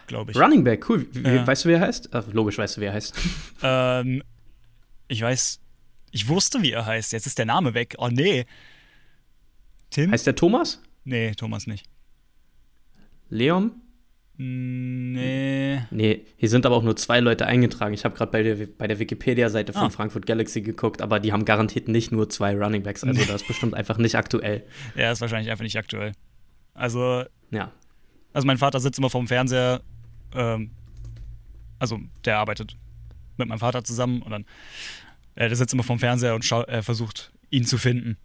[0.06, 0.36] glaube ich.
[0.38, 1.06] Running Back, cool.
[1.12, 1.46] Wie, Ja.
[1.46, 2.10] Weißt du, wer er heißt?
[2.12, 3.14] Ach, logisch weißt du, wer er heißt.
[3.62, 4.22] Ähm,
[5.10, 5.60] ich weiß,
[6.12, 7.12] ich wusste, wie er heißt.
[7.12, 7.94] Jetzt ist der Name weg.
[7.98, 8.46] Oh nee.
[9.90, 10.10] Tim?
[10.12, 10.80] heißt der Thomas?
[11.04, 11.86] nee, Thomas nicht.
[13.28, 13.72] Leon?
[14.36, 15.82] Nee.
[15.90, 17.92] Nee, hier sind aber auch nur zwei Leute eingetragen.
[17.94, 19.90] Ich habe gerade bei der, bei der Wikipedia-Seite von Ah.
[19.90, 23.04] Frankfurt Galaxy geguckt, aber die haben garantiert nicht nur zwei Running Backs.
[23.04, 24.64] Also das ist bestimmt einfach nicht aktuell.
[24.96, 26.12] Er ist wahrscheinlich einfach nicht aktuell.
[26.74, 27.72] Also, Ja.
[28.32, 29.82] also mein Vater sitzt immer vorm Fernseher.
[30.34, 30.70] Ähm,
[31.78, 32.76] also, der arbeitet
[33.36, 34.44] mit meinem Vater zusammen und dann
[35.40, 38.18] äh, der sitzt immer vorm Fernseher und äh, versucht, ihn zu finden.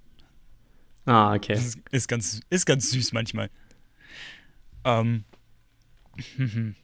[1.06, 1.54] Ah, okay.
[1.54, 3.50] Ist, ist, ganz, ist ganz süß manchmal.
[4.84, 5.24] Ähm,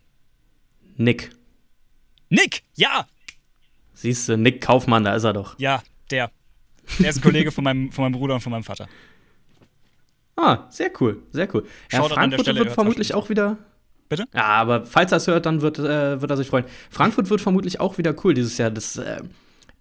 [0.96, 1.32] Nick.
[2.30, 2.64] Nick!
[2.76, 3.08] Ja!
[3.94, 5.60] Siehst du, Nick Kaufmann, da ist er doch.
[5.60, 6.32] Ja, der.
[7.00, 8.88] Der ist ein Kollege von meinem, von meinem Bruder und von meinem Vater.
[10.38, 11.68] Ah, sehr cool, sehr cool.
[11.92, 13.58] Ja, Frankfurt Stelle, wird er vermutlich auch wieder.
[14.08, 14.28] Bitte?
[14.34, 16.66] Ja, aber falls er es hört, dann wird, äh, wird er sich freuen.
[16.90, 18.72] Frankfurt wird vermutlich auch wieder cool dieses Jahr.
[18.72, 19.22] Das, äh,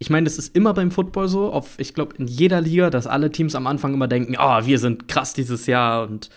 [0.02, 3.06] ich meine, das ist immer beim Football so, auf, ich glaube, in jeder Liga, dass
[3.06, 6.30] alle Teams am Anfang immer denken, ah, wir sind krass dieses Jahr und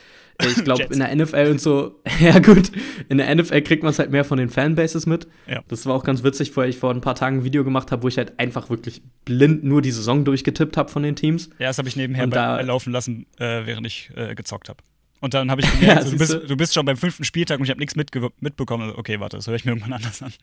[0.46, 2.72] Ich glaube, in der NFL und so, ja gut,
[3.08, 5.28] in der NFL kriegt man es halt mehr von den Fanbases mit.
[5.48, 5.62] Ja.
[5.70, 8.04] Das war auch ganz witzig, weil ich vor ein paar Tagen ein Video gemacht habe,
[8.04, 11.50] wo ich halt einfach wirklich blind nur die Saison durchgetippt habe von den Teams.
[11.58, 14.80] Ja, das habe ich nebenher da- laufen lassen, äh, während ich äh, gezockt habe.
[15.24, 17.58] Und dann habe ich gemerkt, Ja, so, du, bist, du bist schon beim fünften Spieltag
[17.60, 18.84] und ich habe nichts mitbekommen.
[18.84, 20.34] Also, okay, warte, das höre ich mir irgendwann anders an.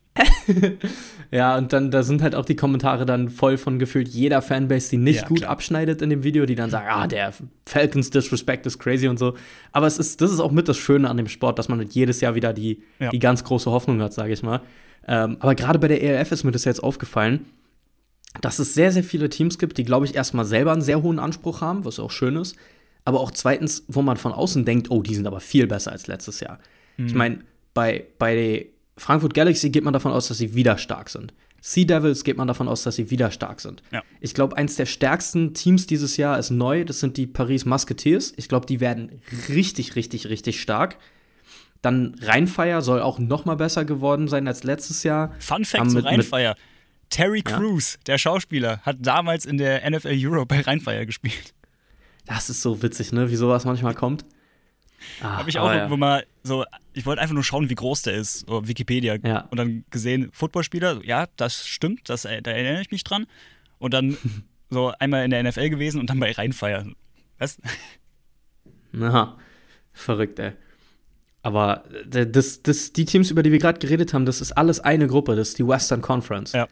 [1.31, 4.91] Ja, und dann, da sind halt auch die Kommentare dann voll von gefühlt jeder Fanbase,
[4.91, 5.51] die nicht Ja, gut klar.
[5.51, 7.33] abschneidet in dem Video, die dann sagen, ah, der
[7.67, 9.35] Falcons Disrespect ist crazy und so.
[9.73, 11.93] Aber es ist, das ist auch mit das Schöne an dem Sport, dass man halt
[11.93, 13.11] jedes Jahr wieder die, Ja.
[13.11, 14.61] die ganz große Hoffnung hat, sage ich mal.
[15.07, 17.45] Ähm, aber gerade bei der ELF ist mir das jetzt aufgefallen,
[18.41, 21.19] dass es sehr, sehr viele Teams gibt, die, glaube ich, erstmal selber einen sehr hohen
[21.19, 22.57] Anspruch haben, was auch schön ist.
[23.05, 26.07] Aber auch zweitens, wo man von außen denkt, oh, die sind aber viel besser als
[26.07, 26.59] letztes Jahr.
[26.99, 27.41] Ich meine,
[27.73, 28.67] bei, bei
[28.99, 31.33] Frankfurt Galaxy geht man davon aus, dass sie wieder stark sind.
[31.63, 33.83] Sea Devils geht man davon aus, dass sie wieder stark sind.
[33.91, 34.03] Ja.
[34.21, 36.85] Ich glaube, eins der stärksten Teams dieses Jahr ist neu.
[36.85, 38.33] Das sind die Paris Musketeers.
[38.37, 40.97] Ich glaube, die werden richtig, richtig, richtig stark.
[41.83, 45.35] Dann Rheinfire soll auch noch mal besser geworden sein als letztes Jahr.
[45.39, 46.57] Fun Fact zu Rheinfeier.
[47.11, 47.57] Terry Ja?
[47.57, 51.55] Crews, der Schauspieler, hat damals in der NFL Euro bei Rheinfeier gespielt.
[52.31, 53.29] Das ist so witzig, ne?
[53.29, 54.25] Wie sowas manchmal kommt.
[55.21, 55.79] Ah, Habe ich auch ja.
[55.79, 59.17] irgendwo mal so, ich wollte einfach nur schauen, wie groß der ist, so Wikipedia.
[59.25, 59.49] Ja.
[59.51, 63.27] Und dann gesehen, Footballspieler, ja, das stimmt, das, äh, da erinnere ich mich dran.
[63.79, 64.17] Und dann
[64.71, 66.87] so einmal in der NFL gewesen und dann bei Rheinfeier.
[67.39, 67.59] Was?
[69.01, 69.37] Aha,
[69.93, 70.53] verrückt, ey.
[71.43, 74.79] Aber äh, das, das, die Teams, über die wir gerade geredet haben, das ist alles
[74.79, 76.53] eine Gruppe, das ist die Western Conference.
[76.53, 76.69] Ja.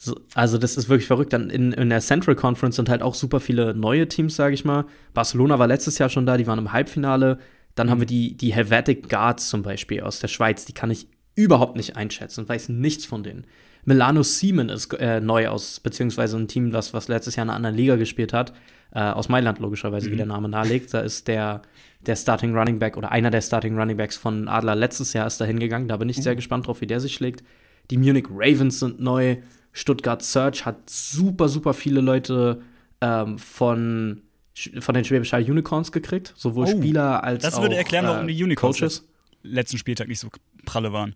[0.00, 1.32] So, also das ist wirklich verrückt.
[1.32, 4.64] Dann in, in der Central Conference sind halt auch super viele neue Teams, sage ich
[4.64, 4.86] mal.
[5.12, 7.38] Barcelona war letztes Jahr schon da, die waren im Halbfinale.
[7.74, 11.08] Dann haben wir die, die Helvetic Guards zum Beispiel aus der Schweiz, die kann ich
[11.34, 13.44] überhaupt nicht einschätzen, weiß nichts von denen.
[13.84, 17.56] Milano Siemen ist äh, neu aus, beziehungsweise ein Team, was, was letztes Jahr in einer
[17.56, 18.52] anderen Liga gespielt hat,
[18.92, 20.92] äh, aus Mailand logischerweise, wie der Name nahelegt.
[20.94, 21.62] Da ist der,
[22.00, 25.40] der Starting Running Back oder einer der Starting Running Backs von Adler letztes Jahr ist
[25.40, 25.88] da hingegangen.
[25.88, 27.42] Da bin ich sehr gespannt drauf, wie der sich schlägt.
[27.90, 29.38] Die Munich Ravens sind neu.
[29.78, 32.60] Stuttgart Search hat super, super viele Leute
[33.00, 34.22] ähm, von,
[34.80, 36.34] von den Schwäbisch Hall Unicorns gekriegt.
[36.36, 39.08] Sowohl Oh, Spieler als Das auch würde erklären, warum äh, die Unicorns Coaches.
[39.42, 40.28] letzten Spieltag nicht so
[40.64, 41.14] pralle waren.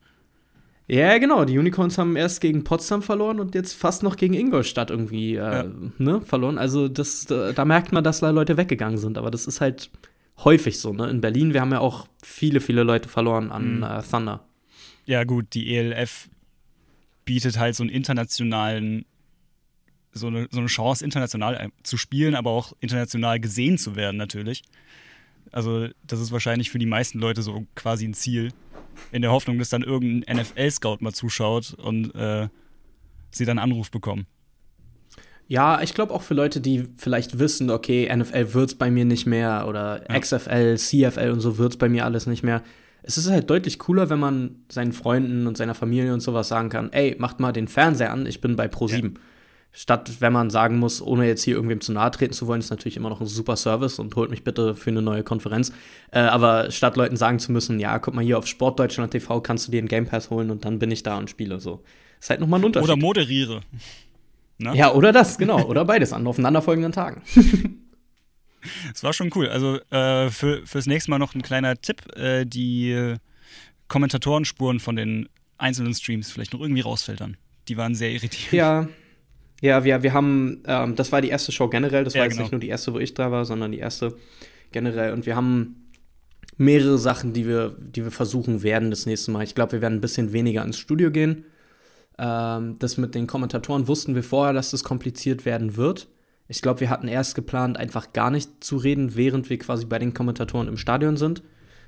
[0.88, 1.44] Ja, genau.
[1.44, 5.38] Die Unicorns haben erst gegen Potsdam verloren und jetzt fast noch gegen Ingolstadt irgendwie äh,
[5.38, 5.64] Ja.
[5.98, 6.58] ne, verloren.
[6.58, 9.16] Also das, da, da merkt man, dass da Leute weggegangen sind.
[9.18, 9.90] Aber das ist halt
[10.44, 10.92] häufig so.
[10.92, 11.08] Ne?
[11.08, 13.82] In Berlin, wir haben ja auch viele, viele Leute verloren an Mhm.
[13.84, 14.44] äh, Thunder.
[15.04, 16.28] Ja, gut, die ELF
[17.24, 19.04] bietet halt so einen internationalen,
[20.12, 24.16] so eine, so eine Chance, international äh, zu spielen, aber auch international gesehen zu werden,
[24.16, 24.62] natürlich.
[25.50, 28.52] Also, das ist wahrscheinlich für die meisten Leute so quasi ein Ziel.
[29.10, 32.48] In der Hoffnung, dass dann irgendein NFL-Scout mal zuschaut und äh,
[33.30, 34.26] sie dann einen Anruf bekommen.
[35.48, 39.26] Ja, ich glaube auch für Leute, die vielleicht wissen, okay, NFL wird's bei mir nicht
[39.26, 40.18] mehr oder Ja.
[40.18, 42.62] XFL, CFL und so wird's bei mir alles nicht mehr.
[43.02, 46.68] Es ist halt deutlich cooler, wenn man seinen Freunden und seiner Familie und sowas sagen
[46.68, 49.14] kann, ey, macht mal den Fernseher an, ich bin bei Pro7.
[49.74, 52.68] Statt wenn man sagen muss, ohne jetzt hier irgendwem zu nahe treten zu wollen, ist
[52.68, 55.72] natürlich immer noch ein super Service und holt mich bitte für eine neue Konferenz.
[56.10, 59.66] Äh, aber statt Leuten sagen zu müssen, ja, guck mal hier auf Sportdeutschland TV, kannst
[59.66, 61.82] du dir einen Game Pass holen und dann bin ich da und spiele so.
[62.20, 62.90] Ist halt nochmal ein Unterschied.
[62.90, 63.62] Oder moderiere.
[64.58, 64.76] Ne?
[64.76, 65.64] ja, oder das, genau.
[65.64, 67.22] Oder beides an aufeinanderfolgenden Tagen.
[68.94, 69.48] Es war schon cool.
[69.48, 73.16] Also äh, für, fürs nächste Mal noch ein kleiner Tipp: äh, die
[73.88, 77.36] Kommentatorenspuren von den einzelnen Streams vielleicht noch irgendwie rausfiltern.
[77.68, 78.52] Die waren sehr irritierend.
[78.52, 78.88] Ja,
[79.60, 82.32] ja, wir, wir haben, ähm, das war die erste Show generell, das Ja, war jetzt
[82.32, 82.42] genau.
[82.44, 84.16] nicht nur die erste, wo ich da war, sondern die erste
[84.72, 85.12] generell.
[85.12, 85.88] Und wir haben
[86.56, 89.44] mehrere Sachen, die wir, die wir versuchen werden das nächste Mal.
[89.44, 91.44] Ich glaube, wir werden ein bisschen weniger ins Studio gehen.
[92.18, 96.08] Ähm, das mit den Kommentatoren wussten wir vorher, dass das kompliziert werden wird.
[96.52, 99.98] Ich glaube, wir hatten erst geplant, einfach gar nicht zu reden, während wir quasi bei
[99.98, 101.42] den Kommentatoren im Stadion sind.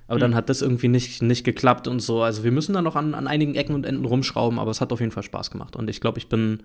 [0.06, 2.22] Aber dann hat das irgendwie nicht, nicht geklappt und so.
[2.22, 4.90] Also wir müssen da noch an, an einigen Ecken und Enden rumschrauben, aber es hat
[4.90, 5.76] auf jeden Fall Spaß gemacht.
[5.76, 6.62] Und ich glaube, ich bin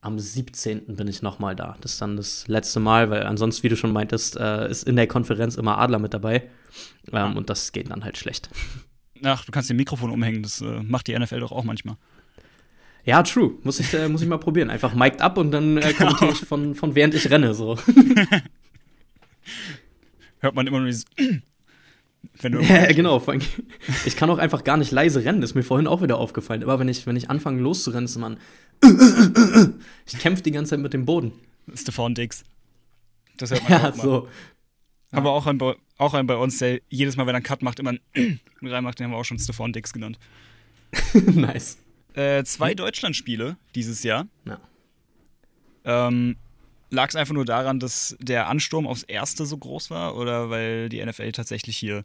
[0.00, 0.96] am 17.
[0.96, 1.76] bin ich noch mal da.
[1.80, 4.96] Das ist dann das letzte Mal, weil ansonsten, wie du schon meintest, äh, ist in
[4.96, 6.48] der Konferenz immer Adler mit dabei.
[7.12, 8.50] Ähm, Und das geht dann halt schlecht.
[9.22, 11.96] Ach, du kannst den Mikrofon umhängen, das äh, macht die NFL doch auch manchmal.
[13.04, 13.52] Ja, true.
[13.62, 14.70] Muss ich, äh, muss ich mal probieren.
[14.70, 17.54] Einfach mic'd up und dann äh, kommentiere ich von, von während ich renne.
[17.54, 17.78] So.
[20.40, 21.04] Hört man immer nur dieses.
[22.40, 23.22] Wenn du ja, genau.
[24.06, 25.40] Ich kann auch einfach gar nicht leise rennen.
[25.42, 26.62] Das ist mir vorhin auch wieder aufgefallen.
[26.62, 28.38] Immer wenn ich, wenn ich anfange loszurennen, ist man.
[30.06, 31.32] Ich kämpfe die ganze Zeit mit dem Boden.
[31.74, 32.42] Stefan Dix.
[33.38, 34.02] Das hört man Ja, auch mal.
[34.02, 34.28] so.
[35.12, 37.62] Aber auch ein, bei- auch ein bei uns, der jedes Mal, wenn er einen Cut
[37.62, 40.18] macht, immer einen reinmacht, den haben wir auch schon Stefan Dix genannt.
[41.14, 41.78] nice.
[42.14, 44.26] Äh, zwei Deutschlandspiele dieses Jahr.
[44.46, 44.60] Ja.
[45.84, 46.36] Ähm,
[46.90, 50.88] lag es einfach nur daran, dass der Ansturm aufs Erste so groß war oder weil
[50.88, 52.04] die NFL tatsächlich hier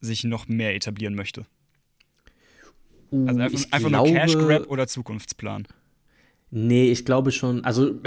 [0.00, 1.46] sich noch mehr etablieren möchte?
[3.12, 5.68] Uh, Also einfach, einfach glaube, nur Cash Grab oder Zukunftsplan?
[6.50, 8.00] Nee, ich glaube schon, also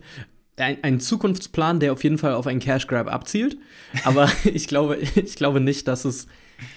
[0.56, 3.58] ein, ein Zukunftsplan, der auf jeden Fall auf einen Cash Grab abzielt.
[4.04, 6.26] Aber ich glaube, ich glaube nicht, dass es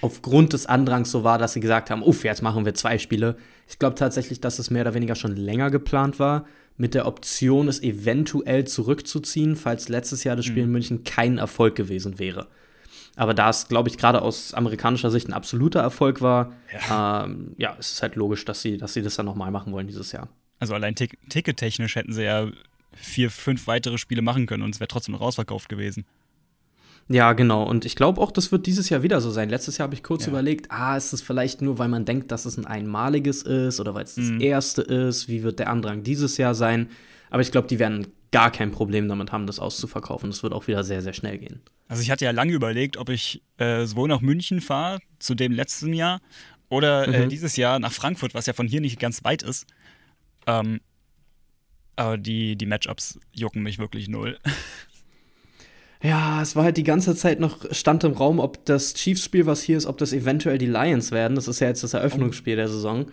[0.00, 3.36] aufgrund des Andrangs so war, dass sie gesagt haben, uff, jetzt machen wir zwei Spiele.
[3.68, 7.68] Ich glaube tatsächlich, dass es mehr oder weniger schon länger geplant war, mit der Option,
[7.68, 12.48] es eventuell zurückzuziehen, falls letztes Jahr das Spiel in München kein Erfolg gewesen wäre.
[13.16, 16.52] Aber da es, glaube ich, gerade aus amerikanischer Sicht ein absoluter Erfolg war,
[16.88, 19.72] ja, ähm, ja es ist halt logisch, dass sie, dass sie das dann nochmal machen
[19.72, 20.28] wollen dieses Jahr.
[20.58, 22.48] Also allein tick tickettechnisch hätten sie ja
[22.92, 26.04] vier, fünf weitere Spiele machen können und es wäre trotzdem noch ausverkauft gewesen.
[27.08, 27.62] Ja, genau.
[27.68, 29.50] Und ich glaube auch, das wird dieses Jahr wieder so sein.
[29.50, 30.30] Letztes Jahr habe ich kurz Ja.
[30.30, 33.94] überlegt, ah, ist es vielleicht nur, weil man denkt, dass es ein einmaliges ist oder
[33.94, 34.40] weil es das Mhm.
[34.40, 35.28] erste ist?
[35.28, 36.88] Wie wird der Andrang dieses Jahr sein?
[37.30, 40.30] Aber ich glaube, die werden gar kein Problem damit haben, das auszuverkaufen.
[40.30, 41.60] Das wird auch wieder sehr, sehr schnell gehen.
[41.88, 45.52] Also ich hatte ja lange überlegt, ob ich äh, sowohl nach München fahre, zu dem
[45.52, 46.20] letzten Jahr,
[46.70, 47.28] oder äh, Mhm.
[47.28, 49.66] dieses Jahr nach Frankfurt, was ja von hier nicht ganz weit ist.
[50.46, 50.80] Ähm,
[51.96, 54.38] aber die, die Matchups jucken mich wirklich null.
[56.04, 59.62] Ja, es war halt die ganze Zeit noch Stand im Raum, ob das Chiefs-Spiel, was
[59.62, 61.34] hier ist, ob das eventuell die Lions werden.
[61.34, 63.06] Das ist ja jetzt das Eröffnungsspiel der Saison.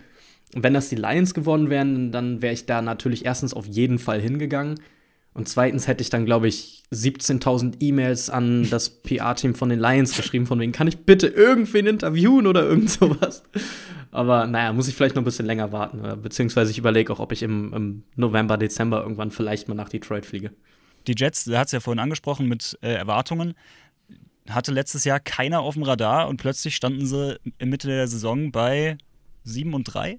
[0.54, 3.98] Und wenn das die Lions gewonnen wären, dann wäre ich da natürlich erstens auf jeden
[3.98, 4.78] Fall hingegangen.
[5.34, 10.18] Und zweitens hätte ich dann, glaube ich, 17.000 E-Mails an das PR-Team von den Lions
[10.18, 13.44] geschrieben, von wegen, kann ich bitte irgendwen interviewen oder irgend sowas.
[14.12, 16.02] Aber naja, muss ich vielleicht noch ein bisschen länger warten.
[16.02, 19.88] oder- Beziehungsweise ich überlege auch, ob ich im, im November, Dezember irgendwann vielleicht mal nach
[19.88, 20.52] Detroit fliege.
[21.08, 23.56] Die Jets, der hat es ja vorhin angesprochen mit äh, Erwartungen,
[24.50, 28.52] hatte letztes Jahr keiner auf dem Radar und plötzlich standen sie in Mitte der Saison
[28.52, 28.98] bei
[29.44, 30.18] 7 und 3.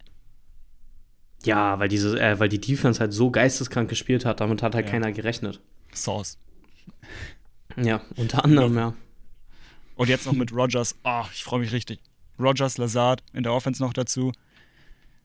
[1.45, 4.87] Ja, weil diese, äh, weil die Defense halt so geisteskrank gespielt hat, damit hat halt
[4.87, 4.92] Ja.
[4.92, 5.61] keiner gerechnet.
[5.92, 6.38] Sauce.
[7.77, 8.95] Ja, unter anderem, ja.
[9.97, 10.97] Und jetzt noch mit Rogers.
[11.03, 12.01] Ah, ich freue mich richtig.
[12.38, 14.33] Rogers, Lazard in der Offense noch dazu.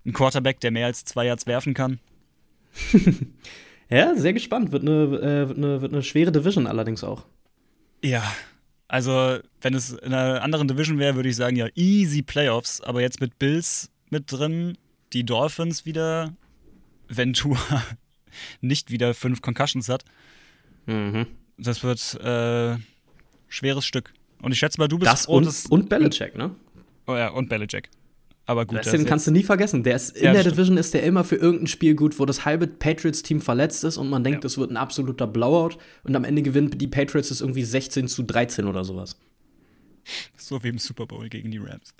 [0.05, 1.99] Ein Quarterback, der mehr als zwei Yards werfen kann.
[3.89, 4.71] Ja, sehr gespannt.
[4.71, 7.25] Wird eine, äh, wird eine, wird eine schwere Division allerdings auch.
[8.03, 8.23] Ja,
[8.87, 12.81] also wenn es in einer anderen Division wäre, würde ich sagen, ja, easy Playoffs.
[12.81, 14.77] Aber jetzt mit Bills mit drin,
[15.13, 16.33] die Dolphins wieder,
[17.07, 17.57] wenn Tua
[18.61, 20.03] nicht wieder fünf Concussions hat,
[20.85, 21.27] Mhm.
[21.57, 22.77] das wird äh,
[23.49, 24.13] schweres Stück.
[24.41, 26.51] Und ich schätze mal, du bist Das und, und Belichick, ne?
[27.07, 27.89] Oh ja, und Belichick.
[28.47, 29.83] Aber gut, Das kannst du nie vergessen.
[29.83, 30.55] Der ist in Ja, der stimmt.
[30.55, 34.09] Division ist der immer für irgendein Spiel gut, wo das halbe Patriots-Team verletzt ist und
[34.09, 34.41] man denkt, Ja.
[34.41, 38.23] das wird ein absoluter Blowout und am Ende gewinnen die Patriots es irgendwie 16 zu
[38.23, 39.19] 13 oder sowas.
[40.37, 41.93] so wie im Super Bowl gegen die Rams.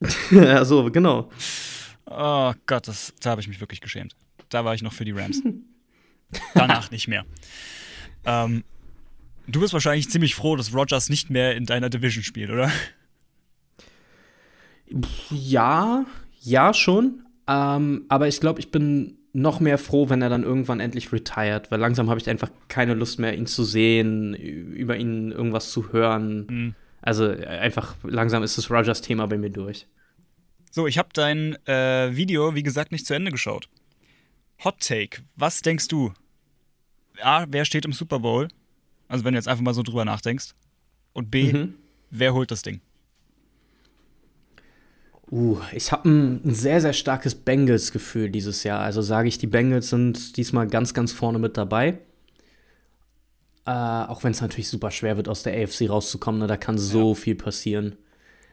[0.30, 1.30] ja, so, genau.
[2.06, 4.16] Oh Gott, das, da habe ich mich wirklich geschämt.
[4.48, 5.42] Da war ich noch für die Rams.
[6.54, 7.26] Danach nicht mehr.
[8.24, 8.64] Ähm,
[9.46, 12.72] du bist wahrscheinlich ziemlich froh, dass Rogers nicht mehr in deiner Division spielt, oder?
[15.30, 16.04] Ja,
[16.40, 17.22] ja schon.
[17.46, 21.70] Ähm, aber ich glaube, ich bin noch mehr froh, wenn er dann irgendwann endlich retired,
[21.70, 25.92] weil langsam habe ich einfach keine Lust mehr, ihn zu sehen, über ihn irgendwas zu
[25.92, 26.46] hören.
[26.48, 26.74] Mhm.
[27.00, 29.86] Also einfach langsam ist das Rogers-Thema bei mir durch.
[30.70, 33.68] So, ich habe dein äh, Video, wie gesagt, nicht zu Ende geschaut.
[34.64, 36.12] Hot Take, was denkst du?
[37.22, 38.48] A, wer steht im Super Bowl?
[39.08, 40.54] Also, wenn du jetzt einfach mal so drüber nachdenkst.
[41.12, 41.74] Und B, Mhm.
[42.10, 42.80] wer holt das Ding?
[45.30, 48.80] Uh, ich habe ein, ein sehr, sehr starkes Bengals-Gefühl dieses Jahr.
[48.80, 51.98] Also sage ich, die Bengals sind diesmal ganz, ganz vorne mit dabei.
[53.66, 56.40] Äh, auch wenn es natürlich super schwer wird, aus der AFC rauszukommen.
[56.40, 56.46] Ne?
[56.46, 57.96] Da kann so viel passieren.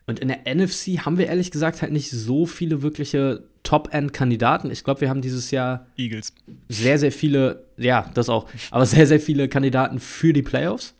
[0.08, 4.70] Und in der NFC haben wir ehrlich gesagt halt nicht so viele wirkliche Top-End-Kandidaten.
[4.70, 6.34] Ich glaube, wir haben dieses Jahr Eagles.
[6.70, 10.94] sehr, sehr viele, ja, das auch, aber sehr, sehr viele Kandidaten für die Playoffs.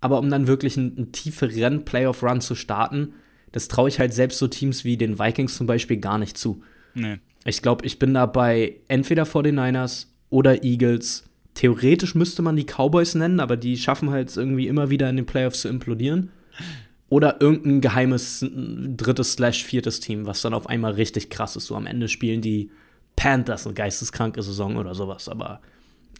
[0.00, 3.14] Aber um dann wirklich einen, einen tieferen Playoff-Run zu starten,
[3.52, 6.62] das traue ich halt selbst so Teams wie den Vikings zum Beispiel gar nicht zu.
[6.94, 7.18] Nee.
[7.44, 11.24] Ich glaube, ich bin da bei entweder 49ers oder Eagles.
[11.54, 15.26] Theoretisch müsste man die Cowboys nennen, aber die schaffen halt irgendwie immer wieder in den
[15.26, 16.30] Playoffs zu implodieren.
[17.08, 21.66] Oder irgendein geheimes drittes slash viertes Team, was dann auf einmal richtig krass ist.
[21.66, 22.70] So am Ende spielen die
[23.16, 25.28] Panthers eine geisteskranke Saison oder sowas.
[25.28, 25.62] Aber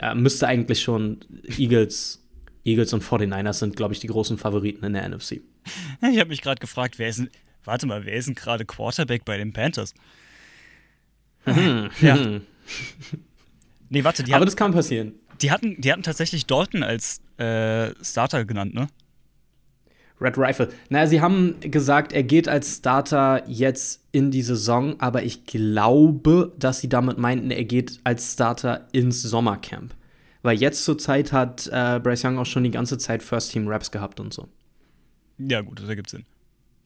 [0.01, 1.19] äh, müsste eigentlich schon
[1.59, 2.27] Eagles,
[2.65, 5.43] Eagles und 49ers sind, glaube ich, die großen Favoriten in der NFC.
[6.13, 7.31] Ich habe mich gerade gefragt, wer ist denn.
[7.65, 9.95] Warte mal, wer ist denn gerade Quarterback bei den Panthers?
[12.01, 12.41] Ja.
[13.91, 15.15] Nee, warte, die, Aber hatten, das kann passieren.
[15.41, 18.89] die, hatten, die hatten tatsächlich Dalton als äh, Starter genannt, ne?
[20.21, 20.69] Red Rifle.
[20.89, 26.53] Naja, sie haben gesagt, er geht als Starter jetzt in die Saison, aber ich glaube,
[26.59, 29.95] dass sie damit meinten, er geht als Starter ins Sommercamp.
[30.43, 33.69] Weil jetzt zur Zeit hat äh, Bryce Young auch schon die ganze Zeit First Team
[33.69, 34.49] Raps gehabt und so.
[35.39, 36.25] Ja, gut, das ergibt Sinn.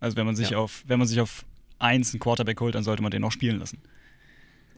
[0.00, 0.58] Also wenn man sich Ja.
[0.58, 1.44] auf, wenn man sich auf
[1.78, 3.78] eins einen Quarterback holt, dann sollte man den auch spielen lassen.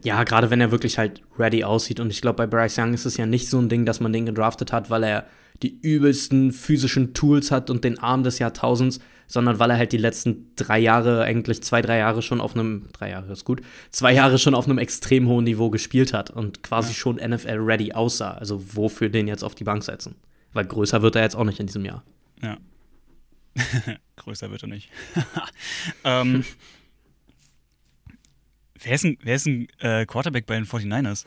[0.03, 1.99] Ja, gerade wenn er wirklich halt ready aussieht.
[1.99, 4.13] Und ich glaube, bei Bryce Young ist es ja nicht so ein Ding, dass man
[4.13, 5.25] den gedraftet hat, weil er
[5.63, 9.97] die übelsten physischen Tools hat und den Arm des Jahrtausends, sondern weil er halt die
[9.97, 14.13] letzten drei Jahre, eigentlich zwei, drei Jahre schon auf einem, drei Jahre ist gut, zwei
[14.13, 16.93] Jahre schon auf einem extrem hohen Niveau gespielt hat und quasi Ja.
[16.95, 18.33] schon NFL-ready aussah.
[18.33, 20.15] Also wofür den jetzt auf die Bank setzen?
[20.53, 22.03] Weil größer wird er jetzt auch nicht in diesem Jahr.
[22.43, 22.57] Ja.
[24.17, 24.89] Größer wird er nicht.
[26.03, 26.43] ähm,
[28.81, 31.25] wer ist ein, wer ist ein äh, Quarterback bei den 49ers?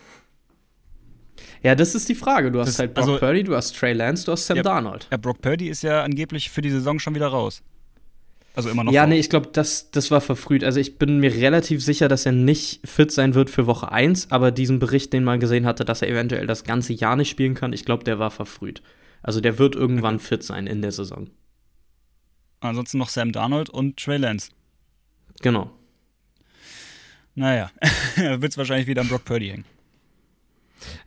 [1.63, 2.51] Ja, das ist die Frage.
[2.53, 4.63] Du hast Das- halt Brock also- Purdy, du hast Trey Lance, du hast Sam Ja,
[4.63, 5.09] Darnold.
[5.11, 7.63] Ja, Brock Purdy ist ja angeblich für die Saison schon wieder raus.
[8.55, 8.93] Also immer noch.
[8.93, 9.09] Ja, raus.
[9.11, 10.65] nee, ich glaube, das, das war verfrüht.
[10.65, 14.33] Also ich bin mir relativ sicher, dass er nicht fit sein wird für Woche 1,
[14.33, 17.55] aber diesen Bericht, den man gesehen hatte, dass er eventuell das ganze Jahr nicht spielen
[17.55, 18.83] kann, ich glaube, der war verfrüht.
[19.23, 21.29] Also der wird irgendwann fit sein in der Saison.
[22.61, 24.51] Ansonsten noch Sam Darnold und Trey Lance.
[25.41, 25.71] Genau.
[27.35, 27.71] Naja,
[28.17, 29.65] wird es wahrscheinlich wieder an Brock Purdy hängen.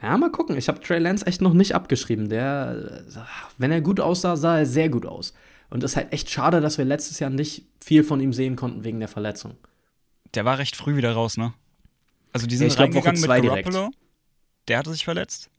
[0.01, 0.57] Ja, mal gucken.
[0.57, 2.29] Ich habe Trey Lance echt noch nicht abgeschrieben.
[2.29, 3.03] Der,
[3.57, 5.33] wenn er gut aussah, sah er sehr gut aus.
[5.69, 8.55] Und es ist halt echt schade, dass wir letztes Jahr nicht viel von ihm sehen
[8.55, 9.55] konnten wegen der Verletzung.
[10.33, 11.53] Der war recht früh wieder raus, ne?
[12.33, 13.69] Also die sind ich glaub, Woche zwei mit direkt.
[13.69, 13.93] Garoppolo.
[14.67, 15.49] Der hatte sich verletzt.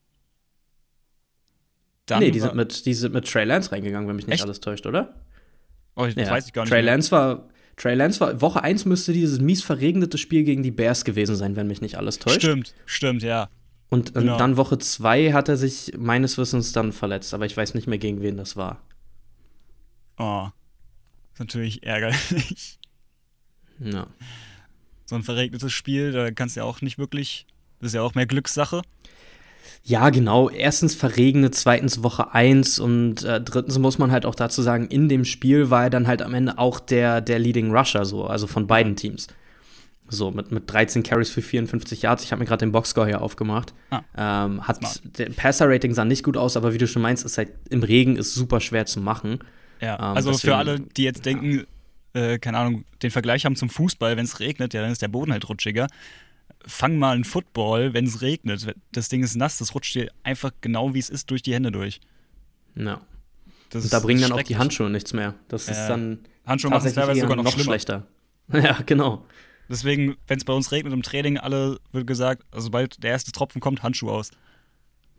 [2.06, 4.44] Dann nee, die sind, mit, die sind mit Trey Lance reingegangen, wenn mich nicht Echt?
[4.44, 5.14] alles täuscht, oder?
[5.96, 6.30] Oh, das Ja.
[6.30, 6.70] weiß ich gar nicht.
[6.70, 6.80] Trey.
[6.82, 7.48] Lance war.
[7.76, 8.40] Trey Lance war.
[8.40, 11.96] Woche 1 müsste dieses mies verregnete Spiel gegen die Bears gewesen sein, wenn mich nicht
[11.96, 12.38] alles täuscht.
[12.42, 13.48] Stimmt, stimmt, ja.
[13.88, 14.38] Und, und Genau.
[14.38, 17.98] dann Woche 2 hat er sich meines Wissens dann verletzt, aber ich weiß nicht mehr,
[17.98, 18.80] gegen wen das war.
[20.18, 20.48] Oh.
[21.32, 22.78] Ist natürlich ärgerlich.
[23.80, 24.06] Ja.
[25.06, 27.46] So ein verregnetes Spiel, da kannst du ja auch nicht wirklich.
[27.80, 28.82] Das ist ja auch mehr Glückssache.
[29.84, 30.48] Ja, genau.
[30.48, 35.08] Erstens verregnet, zweitens Woche 1 und äh, drittens muss man halt auch dazu sagen, in
[35.08, 38.46] dem Spiel war er dann halt am Ende auch der, der Leading Rusher, so, also
[38.46, 39.26] von beiden Teams.
[40.08, 42.22] So, mit, mit 13 Carries für 54 Yards.
[42.22, 43.72] Ich habe mir gerade den Boxscore hier aufgemacht.
[43.90, 44.02] Ah,
[44.44, 44.78] ähm, hat
[45.18, 48.16] der Passer-Rating sah nicht gut aus, aber wie du schon meinst, ist halt im Regen
[48.16, 49.38] ist super schwer zu machen.
[49.80, 51.64] Ja, Ähm, also deswegen- für alle, die jetzt denken,
[52.12, 55.08] äh, keine Ahnung, den Vergleich haben zum Fußball, wenn es regnet, ja, dann ist der
[55.08, 55.86] Boden halt rutschiger.
[56.66, 58.74] Fang mal einen Football, wenn es regnet.
[58.92, 61.72] Das Ding ist nass, das rutscht dir einfach genau wie es ist durch die Hände
[61.72, 62.00] durch.
[62.74, 63.00] Ja.
[63.70, 64.56] Das Und da bringen dann auch die.
[64.56, 65.34] Handschuhe nichts mehr.
[65.48, 65.88] Das ist Ja.
[65.88, 67.64] dann Handschuhe machen es teilweise sogar noch, schlimmer.
[67.64, 68.06] schlechter.
[68.52, 69.24] Ja, genau.
[69.68, 73.32] Deswegen, wenn es bei uns regnet im Training, alle wird gesagt, also sobald der erste
[73.32, 74.30] Tropfen kommt, Handschuhe aus.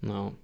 [0.02, 0.36] Genau.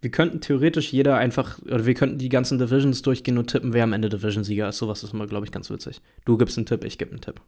[0.00, 3.84] Wir könnten theoretisch jeder einfach, oder wir könnten die ganzen Divisions durchgehen und tippen, wer
[3.84, 4.78] am Ende Division-Sieger ist.
[4.78, 6.00] Sowas ist immer, glaube ich, ganz witzig.
[6.24, 7.40] Du gibst einen Tipp, ich gebe einen Tipp.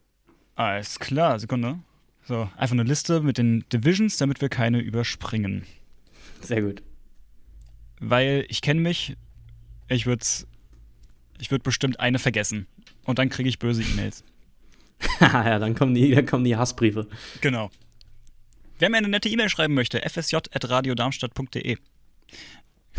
[0.55, 1.79] Alles klar, Sekunde.
[2.27, 5.65] So, einfach eine Liste mit den Divisions, damit wir keine überspringen.
[6.41, 6.81] Sehr gut.
[7.99, 9.15] Weil ich kenne mich,
[9.87, 10.25] ich würde
[11.39, 12.67] ich würd bestimmt eine vergessen.
[13.03, 14.23] Und dann kriege ich böse E-Mails.
[15.19, 17.07] ja, dann kommen die, dann kommen die Hassbriefe.
[17.41, 17.69] Genau.
[18.79, 21.77] Wer mir eine nette E-Mail schreiben möchte, fsj.radiodarmstadt.de.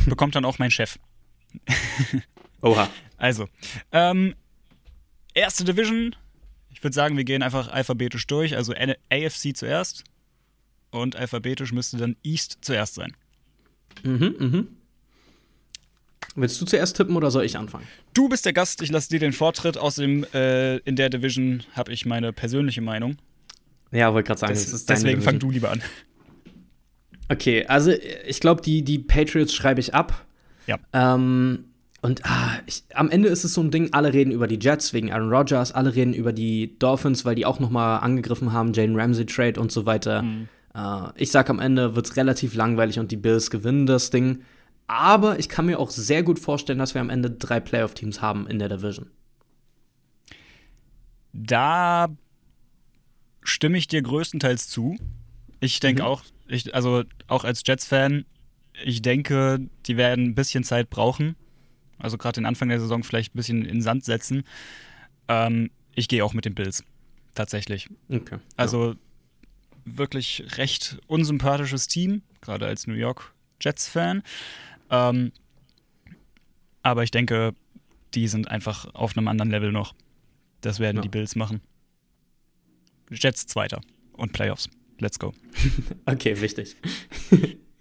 [0.07, 0.99] Bekommt dann auch mein Chef.
[2.61, 2.89] Oha.
[3.19, 3.49] Also,
[3.93, 4.35] ähm,
[5.33, 6.15] erste Division.
[6.77, 8.55] Ich würde sagen, wir gehen einfach alphabetisch durch.
[8.55, 8.75] Also
[9.11, 10.05] AFC zuerst.
[10.91, 13.17] Und alphabetisch müsste dann East zuerst sein.
[14.05, 14.69] Mhm, mhm.
[16.35, 17.87] Willst du zuerst tippen oder soll ich anfangen?
[18.13, 19.79] Du bist der Gast, ich lasse dir den Vortritt.
[19.79, 23.17] Außerdem äh, in der Division habe ich meine persönliche Meinung.
[23.91, 25.51] Ja, wollte gerade sagen, Des, das ist deswegen fang Division.
[25.51, 25.83] du lieber an.
[27.31, 27.91] Okay, also
[28.27, 30.27] ich glaube, die, die Patriots schreibe ich ab.
[30.67, 30.79] Ja.
[30.93, 31.65] Ähm,
[32.07, 34.93] und ah, ich, am Ende ist es so ein Ding, alle reden über die Jets
[34.93, 38.73] wegen Aaron Rodgers, alle reden über die Dolphins, weil die auch noch mal angegriffen haben,
[38.73, 40.25] Jane Ramsey Trade und so weiter.
[40.73, 44.43] Äh, ich sag am Ende wird es relativ langweilig und die Bills gewinnen das Ding.
[44.87, 48.47] Aber ich kann mir auch sehr gut vorstellen, dass wir am Ende drei Playoff-Teams haben
[48.47, 49.11] in der Division.
[51.33, 52.07] Da
[53.43, 54.97] stimme ich dir größtenteils zu.
[55.59, 56.09] Ich denke Mhm.
[56.09, 58.25] auch, ich, also auch als Jets-Fan,
[58.85, 61.35] ich denke, die werden ein bisschen Zeit brauchen.
[61.99, 64.45] Also gerade den Anfang der Saison vielleicht ein bisschen in den Sand setzen.
[65.29, 66.85] Ähm, ich gehe auch mit den Bills.
[67.35, 67.89] Tatsächlich.
[68.09, 68.39] Okay.
[68.57, 68.95] Also
[69.85, 74.23] wirklich recht unsympathisches Team, gerade als New York Jets-Fan.
[74.91, 75.33] Ähm,
[76.83, 77.55] aber ich denke,
[78.15, 79.95] die sind einfach auf einem anderen Level noch.
[80.61, 81.03] Das werden Ja.
[81.03, 81.61] die Bills machen.
[83.11, 83.81] Jets Zweiter
[84.13, 84.69] und Playoffs.
[84.99, 85.33] Let's go.
[86.07, 86.13] ja.
[86.15, 86.77] okay, wichtig.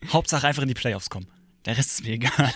[0.09, 1.27] Hauptsache einfach in die Playoffs kommen.
[1.65, 2.51] Der Rest ist mir egal.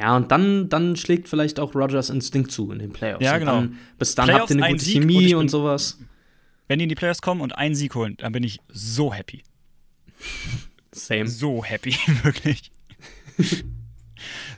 [0.00, 3.22] Ja, und dann, dann schlägt vielleicht auch Rogers Instinkt zu in den Playoffs.
[3.22, 3.52] Ja, Und genau.
[3.60, 5.98] Dann, bis dann Playoffs, habt ihr eine ein gute Sieg und Chemie und, bin- sowas.
[6.68, 9.42] Wenn die in die Playoffs kommen und einen Sieg holen, dann bin ich so happy.
[10.92, 11.26] Same.
[11.28, 12.70] So happy, wirklich.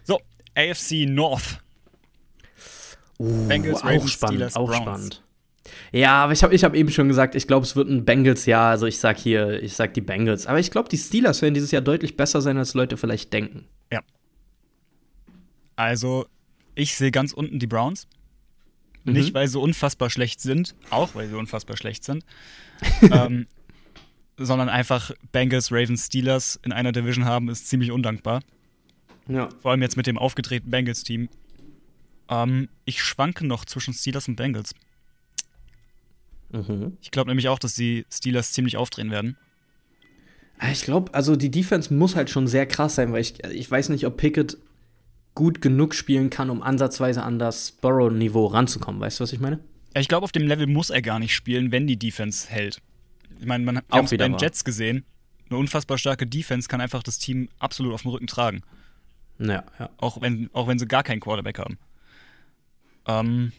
[0.04, 0.20] so,
[0.54, 1.58] AFC North.
[3.18, 4.82] Uh, Bengals, auch Ravens, spannend, Steelers, auch Browns.
[4.82, 5.22] spannend.
[5.92, 8.46] Ja, aber ich habe ich hab eben schon gesagt, ich glaube, es wird ein Bengals
[8.46, 8.70] Jahr.
[8.70, 10.46] Also ich sag hier, ich sag die Bengals.
[10.46, 13.66] Aber ich glaube, die Steelers werden dieses Jahr deutlich besser sein, als Leute vielleicht denken.
[13.92, 14.00] Ja.
[15.82, 16.26] Also,
[16.76, 18.06] ich sehe ganz unten die Browns.
[19.02, 19.14] Mhm.
[19.14, 22.24] Nicht, weil sie unfassbar schlecht sind, auch weil sie unfassbar schlecht sind,
[23.02, 23.48] ähm,
[24.36, 28.42] sondern einfach Bengals, Ravens, Steelers in einer Division haben, ist ziemlich undankbar.
[29.26, 29.48] Ja.
[29.60, 31.28] Vor allem jetzt mit dem aufgedrehten Bengals-Team.
[32.28, 34.76] Ähm, ich schwanke noch zwischen Steelers und Bengals.
[36.52, 36.96] Mhm.
[37.02, 39.36] Ich glaube nämlich auch, dass die Steelers ziemlich aufdrehen werden.
[40.70, 43.88] Ich glaube, also die Defense muss halt schon sehr krass sein, weil ich, ich weiß
[43.88, 44.58] nicht, ob Pickett
[45.34, 49.00] gut genug spielen kann, um ansatzweise an das Burrow-Niveau ranzukommen.
[49.00, 49.58] Weißt du, was ich meine?
[49.94, 52.80] Ja, Ich glaube, auf dem Level muss er gar nicht spielen, wenn die Defense hält.
[53.40, 54.36] Ich meine, man hat Auch es bei den.
[54.38, 55.04] Jets gesehen.
[55.48, 58.62] Eine unfassbar starke Defense kann einfach das Team absolut auf dem Rücken tragen.
[59.38, 59.90] Ja, ja.
[59.96, 61.78] Auch wenn, auch wenn sie gar keinen Quarterback haben.
[63.06, 63.52] Ähm,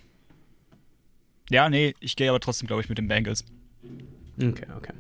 [1.50, 3.44] ja, nee, ich gehe aber trotzdem, glaube ich, mit den Bengals.
[4.38, 4.94] Okay, okay.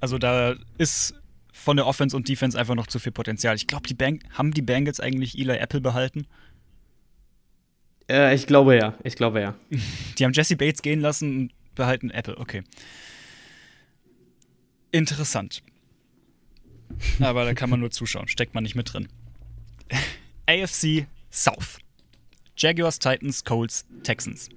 [0.00, 1.14] Also da ist
[1.58, 3.56] von der Offense und Defense einfach noch zu viel Potenzial.
[3.56, 6.26] Ich glaube, die Bang haben die Bengals eigentlich Eli Apple behalten.
[8.08, 9.54] Äh, ich glaube ja, ich glaube ja.
[10.18, 12.38] Die haben Jesse Bates gehen lassen und behalten Apple.
[12.38, 12.62] Okay.
[14.92, 15.62] Interessant.
[17.20, 19.08] Aber da kann man nur zuschauen, steckt man nicht mit drin.
[20.46, 21.78] AFC South.
[22.56, 24.48] Jaguars, Titans, Colts, Texans.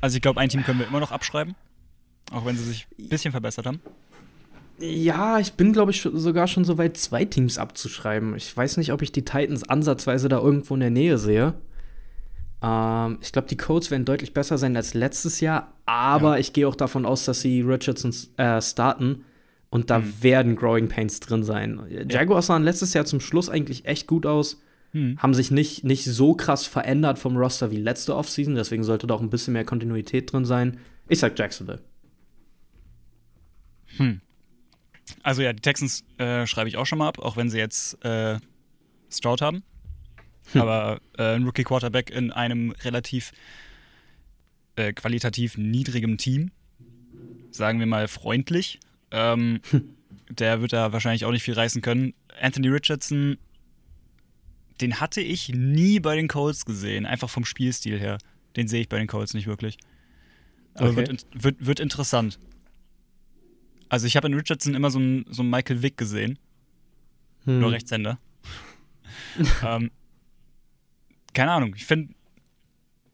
[0.00, 1.54] Also ich glaube, ein Team können wir immer noch abschreiben.
[2.30, 3.80] Auch wenn sie sich ein bisschen verbessert haben.
[4.80, 8.36] Ja, ich bin, glaube ich, sogar schon so weit, zwei Teams abzuschreiben.
[8.36, 11.54] Ich weiß nicht, ob ich die Titans ansatzweise da irgendwo in der Nähe sehe.
[12.62, 16.38] Ähm, ich glaube, die Colts werden deutlich besser sein als letztes Jahr, aber Ja.
[16.38, 19.24] ich gehe auch davon aus, dass sie Richardson äh, starten
[19.70, 20.14] und da Hm.
[20.22, 21.80] werden Growing Pains drin sein.
[22.08, 24.60] Jaguars sahen letztes Jahr zum Schluss eigentlich echt gut aus,
[24.92, 25.18] Hm.
[25.18, 29.14] haben sich nicht, nicht so krass verändert vom Roster wie letzte Offseason, deswegen sollte da
[29.14, 30.78] auch ein bisschen mehr Kontinuität drin sein.
[31.08, 31.80] Ich sag Jacksonville.
[35.28, 38.02] Also ja, die Texans äh, schreibe ich auch schon mal ab, auch wenn sie jetzt
[38.02, 38.38] äh,
[39.10, 39.62] Stroud haben.
[40.54, 43.32] Aber äh, ein Rookie-Quarterback in einem relativ
[44.76, 46.50] äh, qualitativ niedrigem Team,
[47.50, 49.60] sagen wir mal freundlich, ähm,
[50.30, 52.14] der wird da wahrscheinlich auch nicht viel reißen können.
[52.40, 53.36] Anthony Richardson,
[54.80, 58.16] den hatte ich nie bei den Colts gesehen, einfach vom Spielstil her.
[58.56, 59.76] Den sehe ich bei den Colts nicht wirklich.
[60.72, 61.06] Aber Okay.
[61.06, 62.38] wird, wird, wird interessant.
[63.88, 66.38] Also ich habe in Richardson immer so einen so einen Michael Vick gesehen,
[67.44, 67.60] Hm.
[67.60, 68.18] nur Rechtshänder.
[69.64, 69.90] ähm,
[71.34, 72.14] keine Ahnung, ich finde,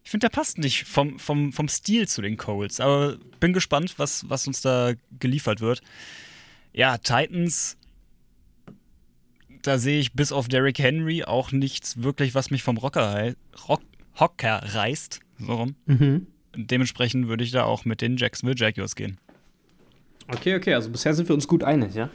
[0.02, 2.80] ich finde, der passt nicht vom, vom, vom Stil zu den Colts.
[2.80, 5.80] Aber bin gespannt, was, was uns da geliefert wird.
[6.72, 7.76] Ja, Titans,
[9.62, 13.34] da sehe ich bis auf Derrick Henry auch nichts wirklich, was mich vom Rocker,
[13.68, 13.82] Rock,
[14.18, 15.20] Hocker reißt.
[15.38, 15.74] So rum.
[15.86, 16.26] Mhm.
[16.56, 19.18] Dementsprechend würde ich da auch mit den Jacksonville Jaguars gehen.
[20.28, 22.10] Okay, okay, also bisher sind wir uns gut einig, ja?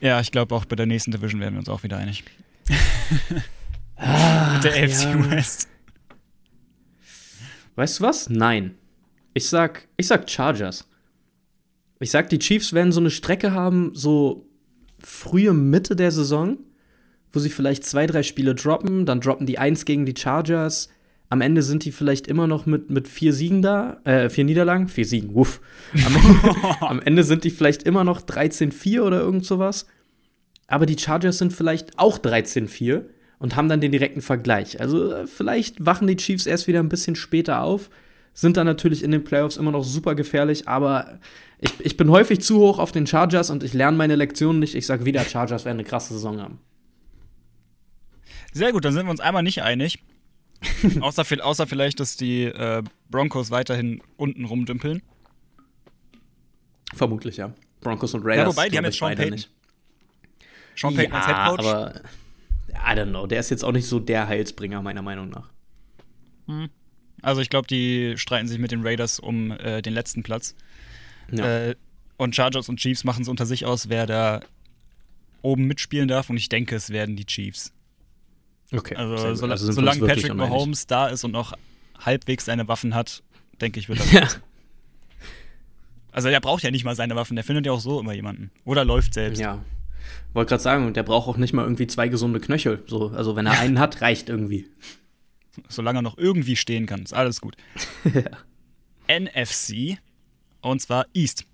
[0.00, 2.24] Ja, ich glaube, auch bei der nächsten Division werden wir uns auch wieder einig.
[2.68, 5.30] Mit der AFC ja.
[5.30, 5.68] West.
[7.76, 8.28] Weißt du was?
[8.28, 8.74] Nein.
[9.34, 10.88] Ich sag, ich sag Chargers.
[12.00, 14.46] Ich sag, die Chiefs werden so eine Strecke haben, so
[14.98, 16.58] frühe Mitte der Saison,
[17.32, 20.88] wo sie vielleicht zwei, drei Spiele droppen, dann droppen die eins gegen die Chargers.
[21.28, 24.88] Am Ende sind die vielleicht immer noch mit, mit vier Siegen da, äh, vier Niederlagen,
[24.88, 25.60] vier Siegen, wuff.
[25.92, 29.86] Am Ende, am Ende sind die vielleicht immer noch 13-4 oder irgend sowas.
[30.68, 33.04] Aber die Chargers sind vielleicht auch 13-4
[33.38, 34.80] und haben dann den direkten Vergleich.
[34.80, 37.90] Also äh, vielleicht wachen die Chiefs erst wieder ein bisschen später auf,
[38.32, 41.18] sind dann natürlich in den Playoffs immer noch super gefährlich, aber
[41.58, 44.74] ich, ich bin häufig zu hoch auf den Chargers und ich lerne meine Lektionen nicht.
[44.74, 46.58] Ich sage wieder, Chargers werden eine krasse Saison haben.
[48.52, 49.98] Sehr gut, dann sind wir uns einmal nicht einig.
[51.00, 55.02] außer, außer vielleicht, dass die äh, Broncos weiterhin unten rumdümpeln.
[56.94, 57.52] Vermutlich, ja.
[57.80, 58.48] Broncos und Raiders.
[58.48, 59.34] wobei, die haben jetzt Sean Payton.
[59.34, 59.50] nicht.
[60.74, 61.66] Sean Payton als ja, Headcoach.
[61.66, 62.00] aber
[62.72, 63.26] I don't know.
[63.26, 65.50] Der ist jetzt auch nicht so der Heilsbringer, meiner Meinung nach.
[67.22, 70.54] Also ich glaube, die streiten sich mit den Raiders um äh, den letzten Platz.
[71.32, 71.68] Ja.
[71.68, 71.74] Äh,
[72.18, 74.40] und Chargers und Chiefs machen es unter sich aus, wer da
[75.42, 76.30] oben mitspielen darf.
[76.30, 77.72] Und ich denke, es werden die Chiefs.
[78.72, 78.94] Okay.
[78.96, 80.34] Also, sola- Also solange Patrick.
[80.34, 81.52] Mahomes da ist und noch
[81.98, 83.22] halbwegs seine Waffen hat,
[83.60, 84.12] denke ich, wird das.
[84.12, 84.26] Ja.
[86.12, 88.50] Also der braucht ja nicht mal seine Waffen, der findet ja auch so immer jemanden.
[88.64, 89.38] Oder läuft selbst.
[89.38, 89.62] Ja.
[90.32, 92.82] Wollte gerade sagen, der braucht auch nicht mal irgendwie zwei gesunde Knöchel.
[92.86, 94.66] So, also wenn er einen hat, reicht irgendwie.
[95.68, 97.56] Solange er noch irgendwie stehen kann, ist alles gut.
[99.08, 99.98] NFC
[100.60, 101.44] und zwar East.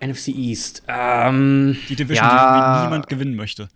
[0.00, 0.82] NFC East.
[0.88, 2.78] Ähm, Die Division, ja.
[2.80, 3.68] die niemand gewinnen möchte.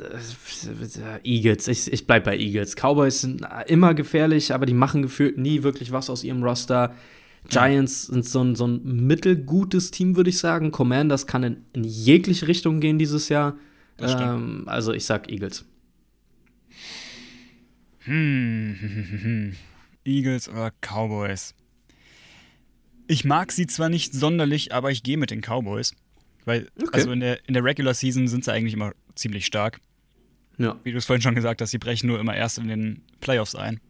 [0.00, 1.68] Ah, äh, Eagles.
[1.68, 2.74] Ich, ich bleib bei Eagles.
[2.76, 6.94] Cowboys sind immer gefährlich, aber die machen gefühlt nie wirklich was aus ihrem Roster.
[7.48, 10.70] Giants sind so ein, so ein mittelgutes Team, würde ich sagen.
[10.70, 13.56] Commanders kann in, in jegliche Richtung gehen dieses Jahr.
[14.00, 15.64] Ähm, also ich sag Eagles.
[18.00, 19.54] Hm.
[20.04, 21.54] Eagles oder Cowboys?
[23.06, 25.94] Ich mag sie zwar nicht sonderlich, aber ich gehe mit den Cowboys.
[26.44, 26.90] Weil, Okay.
[26.92, 29.80] also in der, in der Regular Season sind sie eigentlich immer ziemlich stark.
[30.58, 30.78] Ja.
[30.84, 33.54] Wie du es vorhin schon gesagt hast, sie brechen nur immer erst in den Playoffs
[33.54, 33.80] ein.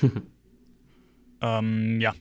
[1.40, 2.14] ähm, ja.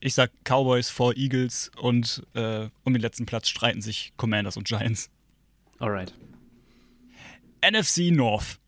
[0.00, 4.66] Ich sag Cowboys vor Eagles und äh, um den letzten Platz streiten sich Commanders und
[4.68, 5.10] Giants.
[5.78, 6.12] Alright.
[7.68, 8.58] NFC North.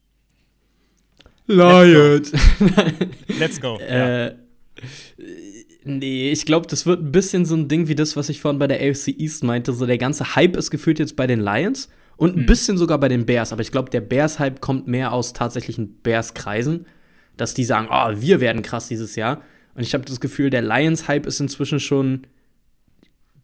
[1.46, 2.32] Lions.
[3.28, 3.78] Let's go.
[3.80, 4.26] ja.
[4.26, 4.36] Äh,
[5.88, 8.58] nee, ich glaube, das wird ein bisschen so ein Ding wie das, was ich vorhin
[8.58, 9.72] bei der AFC East meinte.
[9.72, 13.08] So der ganze Hype ist gefühlt jetzt bei den Lions und ein bisschen sogar bei
[13.08, 13.52] den Bears.
[13.52, 16.86] Aber ich glaube, der Bears-Hype kommt mehr aus tatsächlichen Bears-Kreisen,
[17.36, 19.42] dass die sagen, oh, wir werden krass dieses Jahr.
[19.74, 22.26] Und ich habe das Gefühl, der Lions-Hype ist inzwischen schon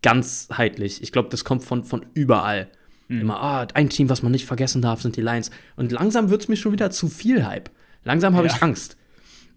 [0.03, 1.03] ganzheitlich.
[1.03, 2.69] Ich glaube, das kommt von, von überall.
[3.09, 5.51] Immer, ah, ein Team, was man nicht vergessen darf, sind die Lions.
[5.77, 7.71] Und langsam wird es mir schon wieder zu viel Hype.
[8.03, 8.55] Langsam habe Ja.
[8.55, 8.97] ich Angst.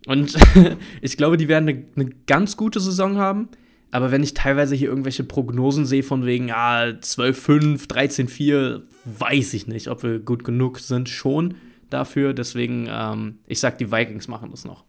[0.08, 0.36] Und
[1.02, 3.50] ich glaube, die werden eine, eine ganz gute Saison haben.
[3.92, 9.68] Aber wenn ich teilweise hier irgendwelche Prognosen sehe von wegen, ah, 12-5, 13-4, weiß ich
[9.68, 11.56] nicht, ob wir gut genug sind schon
[11.90, 12.34] dafür.
[12.34, 14.84] Deswegen, ähm, ich sag, die Vikings machen das noch.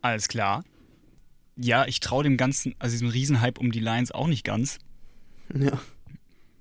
[0.00, 0.62] Alles klar.
[1.56, 4.78] Ja, ich traue dem Ganzen, also diesem Riesenhype um die Lions auch nicht ganz.
[5.54, 5.78] Ja.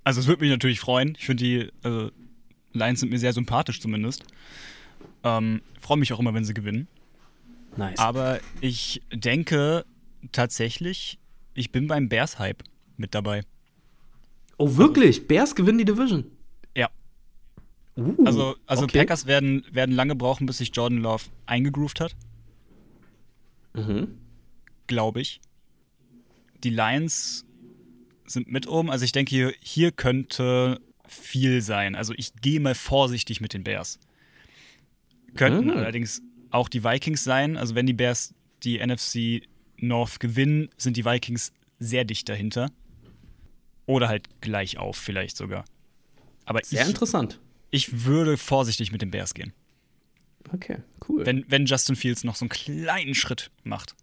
[0.04, 1.16] Also es würde mich natürlich freuen.
[1.18, 2.12] Ich finde die also,
[2.74, 4.24] Lions sind mir sehr sympathisch zumindest.
[5.24, 6.88] Ähm, Freue mich auch immer, wenn sie gewinnen.
[7.76, 7.98] Nice.
[8.00, 9.86] Aber ich denke
[10.32, 11.20] tatsächlich,
[11.54, 12.64] ich bin beim Bears-Hype
[12.98, 13.44] mit dabei.
[14.58, 15.28] oh, wirklich?
[15.28, 16.26] Bears gewinnen die Division?
[16.78, 16.90] Ja.
[17.98, 19.00] Uh, Also, also okay.
[19.00, 22.16] Packers werden, werden lange brauchen, bis sich Jordan Love eingegroovt hat,
[23.74, 24.18] Mhm.
[24.88, 25.42] glaube ich.
[26.64, 27.46] Die Lions
[28.26, 28.90] sind mit oben.
[28.90, 31.96] Also ich denke, hier, hier könnte viel sein.
[31.96, 34.00] Also ich gehe mal vorsichtig mit den Bears.
[35.36, 35.78] Könnten Mhm.
[35.78, 36.22] allerdings
[36.52, 37.58] auch die Vikings sein.
[37.58, 39.42] Also wenn die Bears die NFC
[39.78, 42.70] North gewinnen, sind die Vikings sehr dicht dahinter.
[43.86, 45.66] Oder halt gleich auf, vielleicht sogar.
[46.46, 47.40] Aber Sehr ich, interessant.
[47.72, 49.52] ich würde vorsichtig mit den Bears gehen.
[50.54, 50.78] Okay,
[51.10, 51.26] cool.
[51.26, 53.96] Wenn, wenn Justin Fields noch so einen kleinen Schritt macht.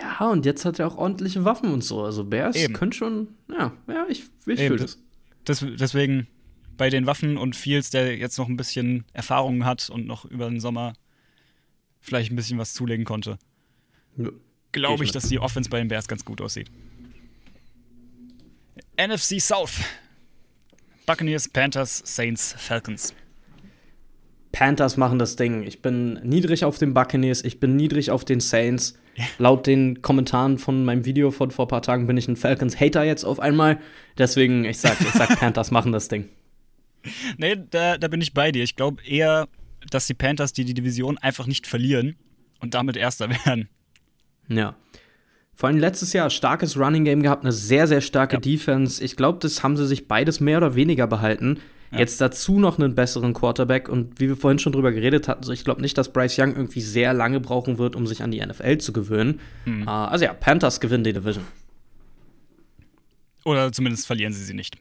[0.00, 2.02] ja, und jetzt hat er auch ordentliche Waffen und so.
[2.02, 2.74] Also Bears Eben.
[2.74, 4.98] können schon, ja, ja, ich, ich fühle das.
[5.44, 5.64] das.
[5.78, 6.26] Deswegen
[6.76, 10.48] bei den Waffen und Fields, der jetzt noch ein bisschen Erfahrung hat und noch über
[10.48, 10.94] den Sommer
[12.00, 13.38] vielleicht ein bisschen was zulegen konnte,
[14.16, 14.28] Ja.
[14.72, 16.70] glaube ich ich, dass die Offense bei den Bears ganz gut aussieht.
[18.96, 19.80] NFC South.
[21.06, 23.14] Buccaneers, Panthers, Saints, Falcons.
[24.52, 25.64] Panthers machen das Ding.
[25.64, 28.98] Ich bin niedrig auf den Buccaneers, ich bin niedrig auf den Saints.
[29.38, 33.04] Laut den Kommentaren von meinem Video von vor ein paar Tagen bin ich ein Falcons-Hater
[33.04, 33.78] jetzt auf einmal.
[34.18, 36.28] Deswegen, ich sag, ich sag Panthers machen das Ding.
[37.38, 38.62] Nee, da, da bin ich bei dir.
[38.64, 39.48] Ich glaube eher,
[39.90, 42.16] dass die Panthers die, die Division einfach nicht verlieren
[42.60, 43.68] und damit Erster werden.
[44.48, 44.76] Ja.
[45.56, 48.40] Vor allem letztes Jahr starkes Running Game gehabt, eine sehr, sehr starke Ja.
[48.40, 49.02] Defense.
[49.02, 51.60] Ich glaube, das haben sie sich beides mehr oder weniger behalten.
[51.92, 52.00] Ja.
[52.00, 55.52] Jetzt dazu noch einen besseren Quarterback und wie wir vorhin schon drüber geredet hatten, so
[55.52, 58.44] ich glaube nicht, dass Bryce Young irgendwie sehr lange brauchen wird, um sich an die
[58.44, 59.38] NFL zu gewöhnen.
[59.64, 59.82] Hm.
[59.82, 61.44] Äh, also ja, Panthers gewinnen die Division.
[63.44, 64.76] Oder zumindest verlieren sie sie nicht.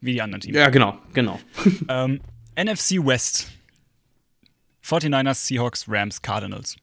[0.00, 0.56] Wie die anderen Teams.
[0.56, 1.38] Ja, genau, genau.
[1.88, 2.20] Ähm,
[2.56, 3.48] NFC West.
[4.84, 6.76] 49ers, Seahawks, Rams, Cardinals.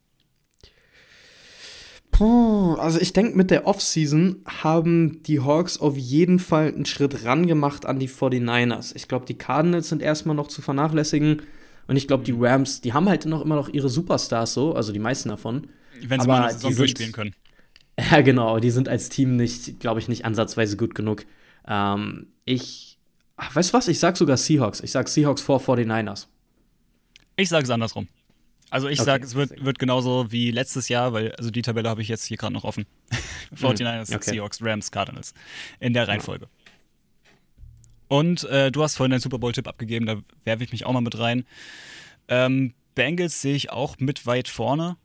[2.12, 7.26] Puh, also ich denke, mit der Offseason haben die Hawks auf jeden Fall einen Schritt
[7.26, 8.96] ran gemacht an die 49ers.
[8.96, 11.42] Ich glaube, die Cardinals sind erstmal noch zu vernachlässigen.
[11.88, 14.92] Und ich glaube, die Rams, die haben halt noch immer noch ihre Superstars so, also
[14.94, 15.68] die meisten davon.
[16.02, 17.36] Wenn sie Aber mal eine Saison die sind- durchspielen können.
[18.12, 21.26] Ja, genau, die sind als Team nicht, glaube ich, nicht ansatzweise gut genug.
[21.66, 22.95] Ähm, ich,
[23.38, 23.88] ach, weißt du was?
[23.88, 24.82] Ich sag sogar Seahawks.
[24.82, 26.28] Ich sag Seahawks vor 49ers.
[27.36, 28.08] Ich sage es andersrum.
[28.72, 29.06] Also ich Okay.
[29.06, 32.26] sage, es wird, wird genauso wie letztes Jahr, weil also die Tabelle habe ich jetzt
[32.26, 32.86] hier gerade noch offen.
[33.56, 34.16] 49ers, Mhm.
[34.16, 34.32] okay.
[34.32, 35.34] Seahawks, Rams, Cardinals.
[35.80, 36.48] In der Reihenfolge.
[38.08, 41.02] Und äh, du hast vorhin deinen Super Bowl-Tipp abgegeben, da werfe ich mich auch mal
[41.02, 41.46] mit rein.
[42.28, 44.98] Ähm, Bengals sehe ich auch mit weit vorne.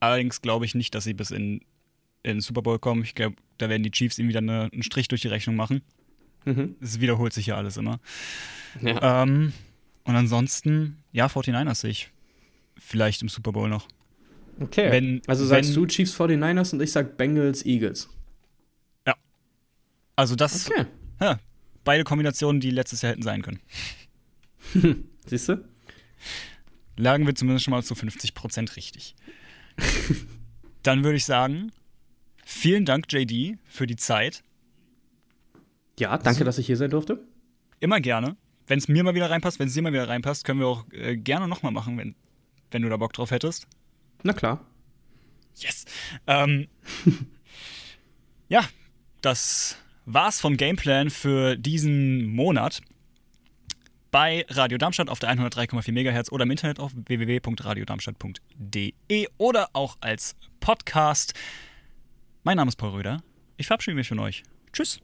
[0.00, 1.60] Allerdings glaube ich nicht, dass sie bis in,
[2.22, 3.02] in den Super Bowl kommen.
[3.02, 5.82] Ich glaube, da werden die Chiefs ihnen wieder eine, einen Strich durch die Rechnung machen.
[6.44, 6.76] Mhm.
[6.80, 8.00] Es wiederholt sich ja alles immer.
[8.80, 9.22] Ja.
[9.22, 9.52] Ähm,
[10.04, 12.10] und ansonsten, ja, 49ers sehe ich
[12.76, 13.88] vielleicht im Super Bowl noch.
[14.60, 14.90] Okay.
[14.92, 18.08] wenn- also sagst wenn- du Chiefs 49ers und ich sag Bengals Eagles.
[20.16, 20.86] Also das, Okay.
[21.20, 21.40] ja,
[21.82, 23.58] beide Kombinationen, die letztes Jahr hätten sein können.
[25.26, 25.64] Siehst du?
[26.96, 29.16] Lagen wir zumindest schon mal zu 50% richtig.
[30.84, 31.72] Dann würde ich sagen,
[32.44, 34.44] vielen Dank, JD, für die Zeit.
[35.98, 37.18] Ja, danke, dass ich hier sein durfte.
[37.80, 38.36] Immer gerne.
[38.66, 40.84] Wenn es mir mal wieder reinpasst, wenn es dir mal wieder reinpasst, können wir auch
[40.92, 42.14] äh, gerne nochmal machen, wenn,
[42.70, 43.66] wenn du da Bock drauf hättest.
[44.22, 44.64] Na klar.
[45.56, 45.84] Yes.
[46.26, 46.68] Ähm,
[48.48, 48.64] ja,
[49.20, 49.76] das
[50.06, 52.80] war's vom Gameplan für diesen Monat.
[54.10, 60.36] Bei Radio Darmstadt auf der 103,4 MHz oder im Internet auf www.radiodarmstadt.de oder auch als
[60.60, 61.34] Podcast.
[62.44, 63.24] Mein Name ist Paul Röder.
[63.56, 64.44] Ich verabschiede mich von euch.
[64.72, 65.00] Tschüss.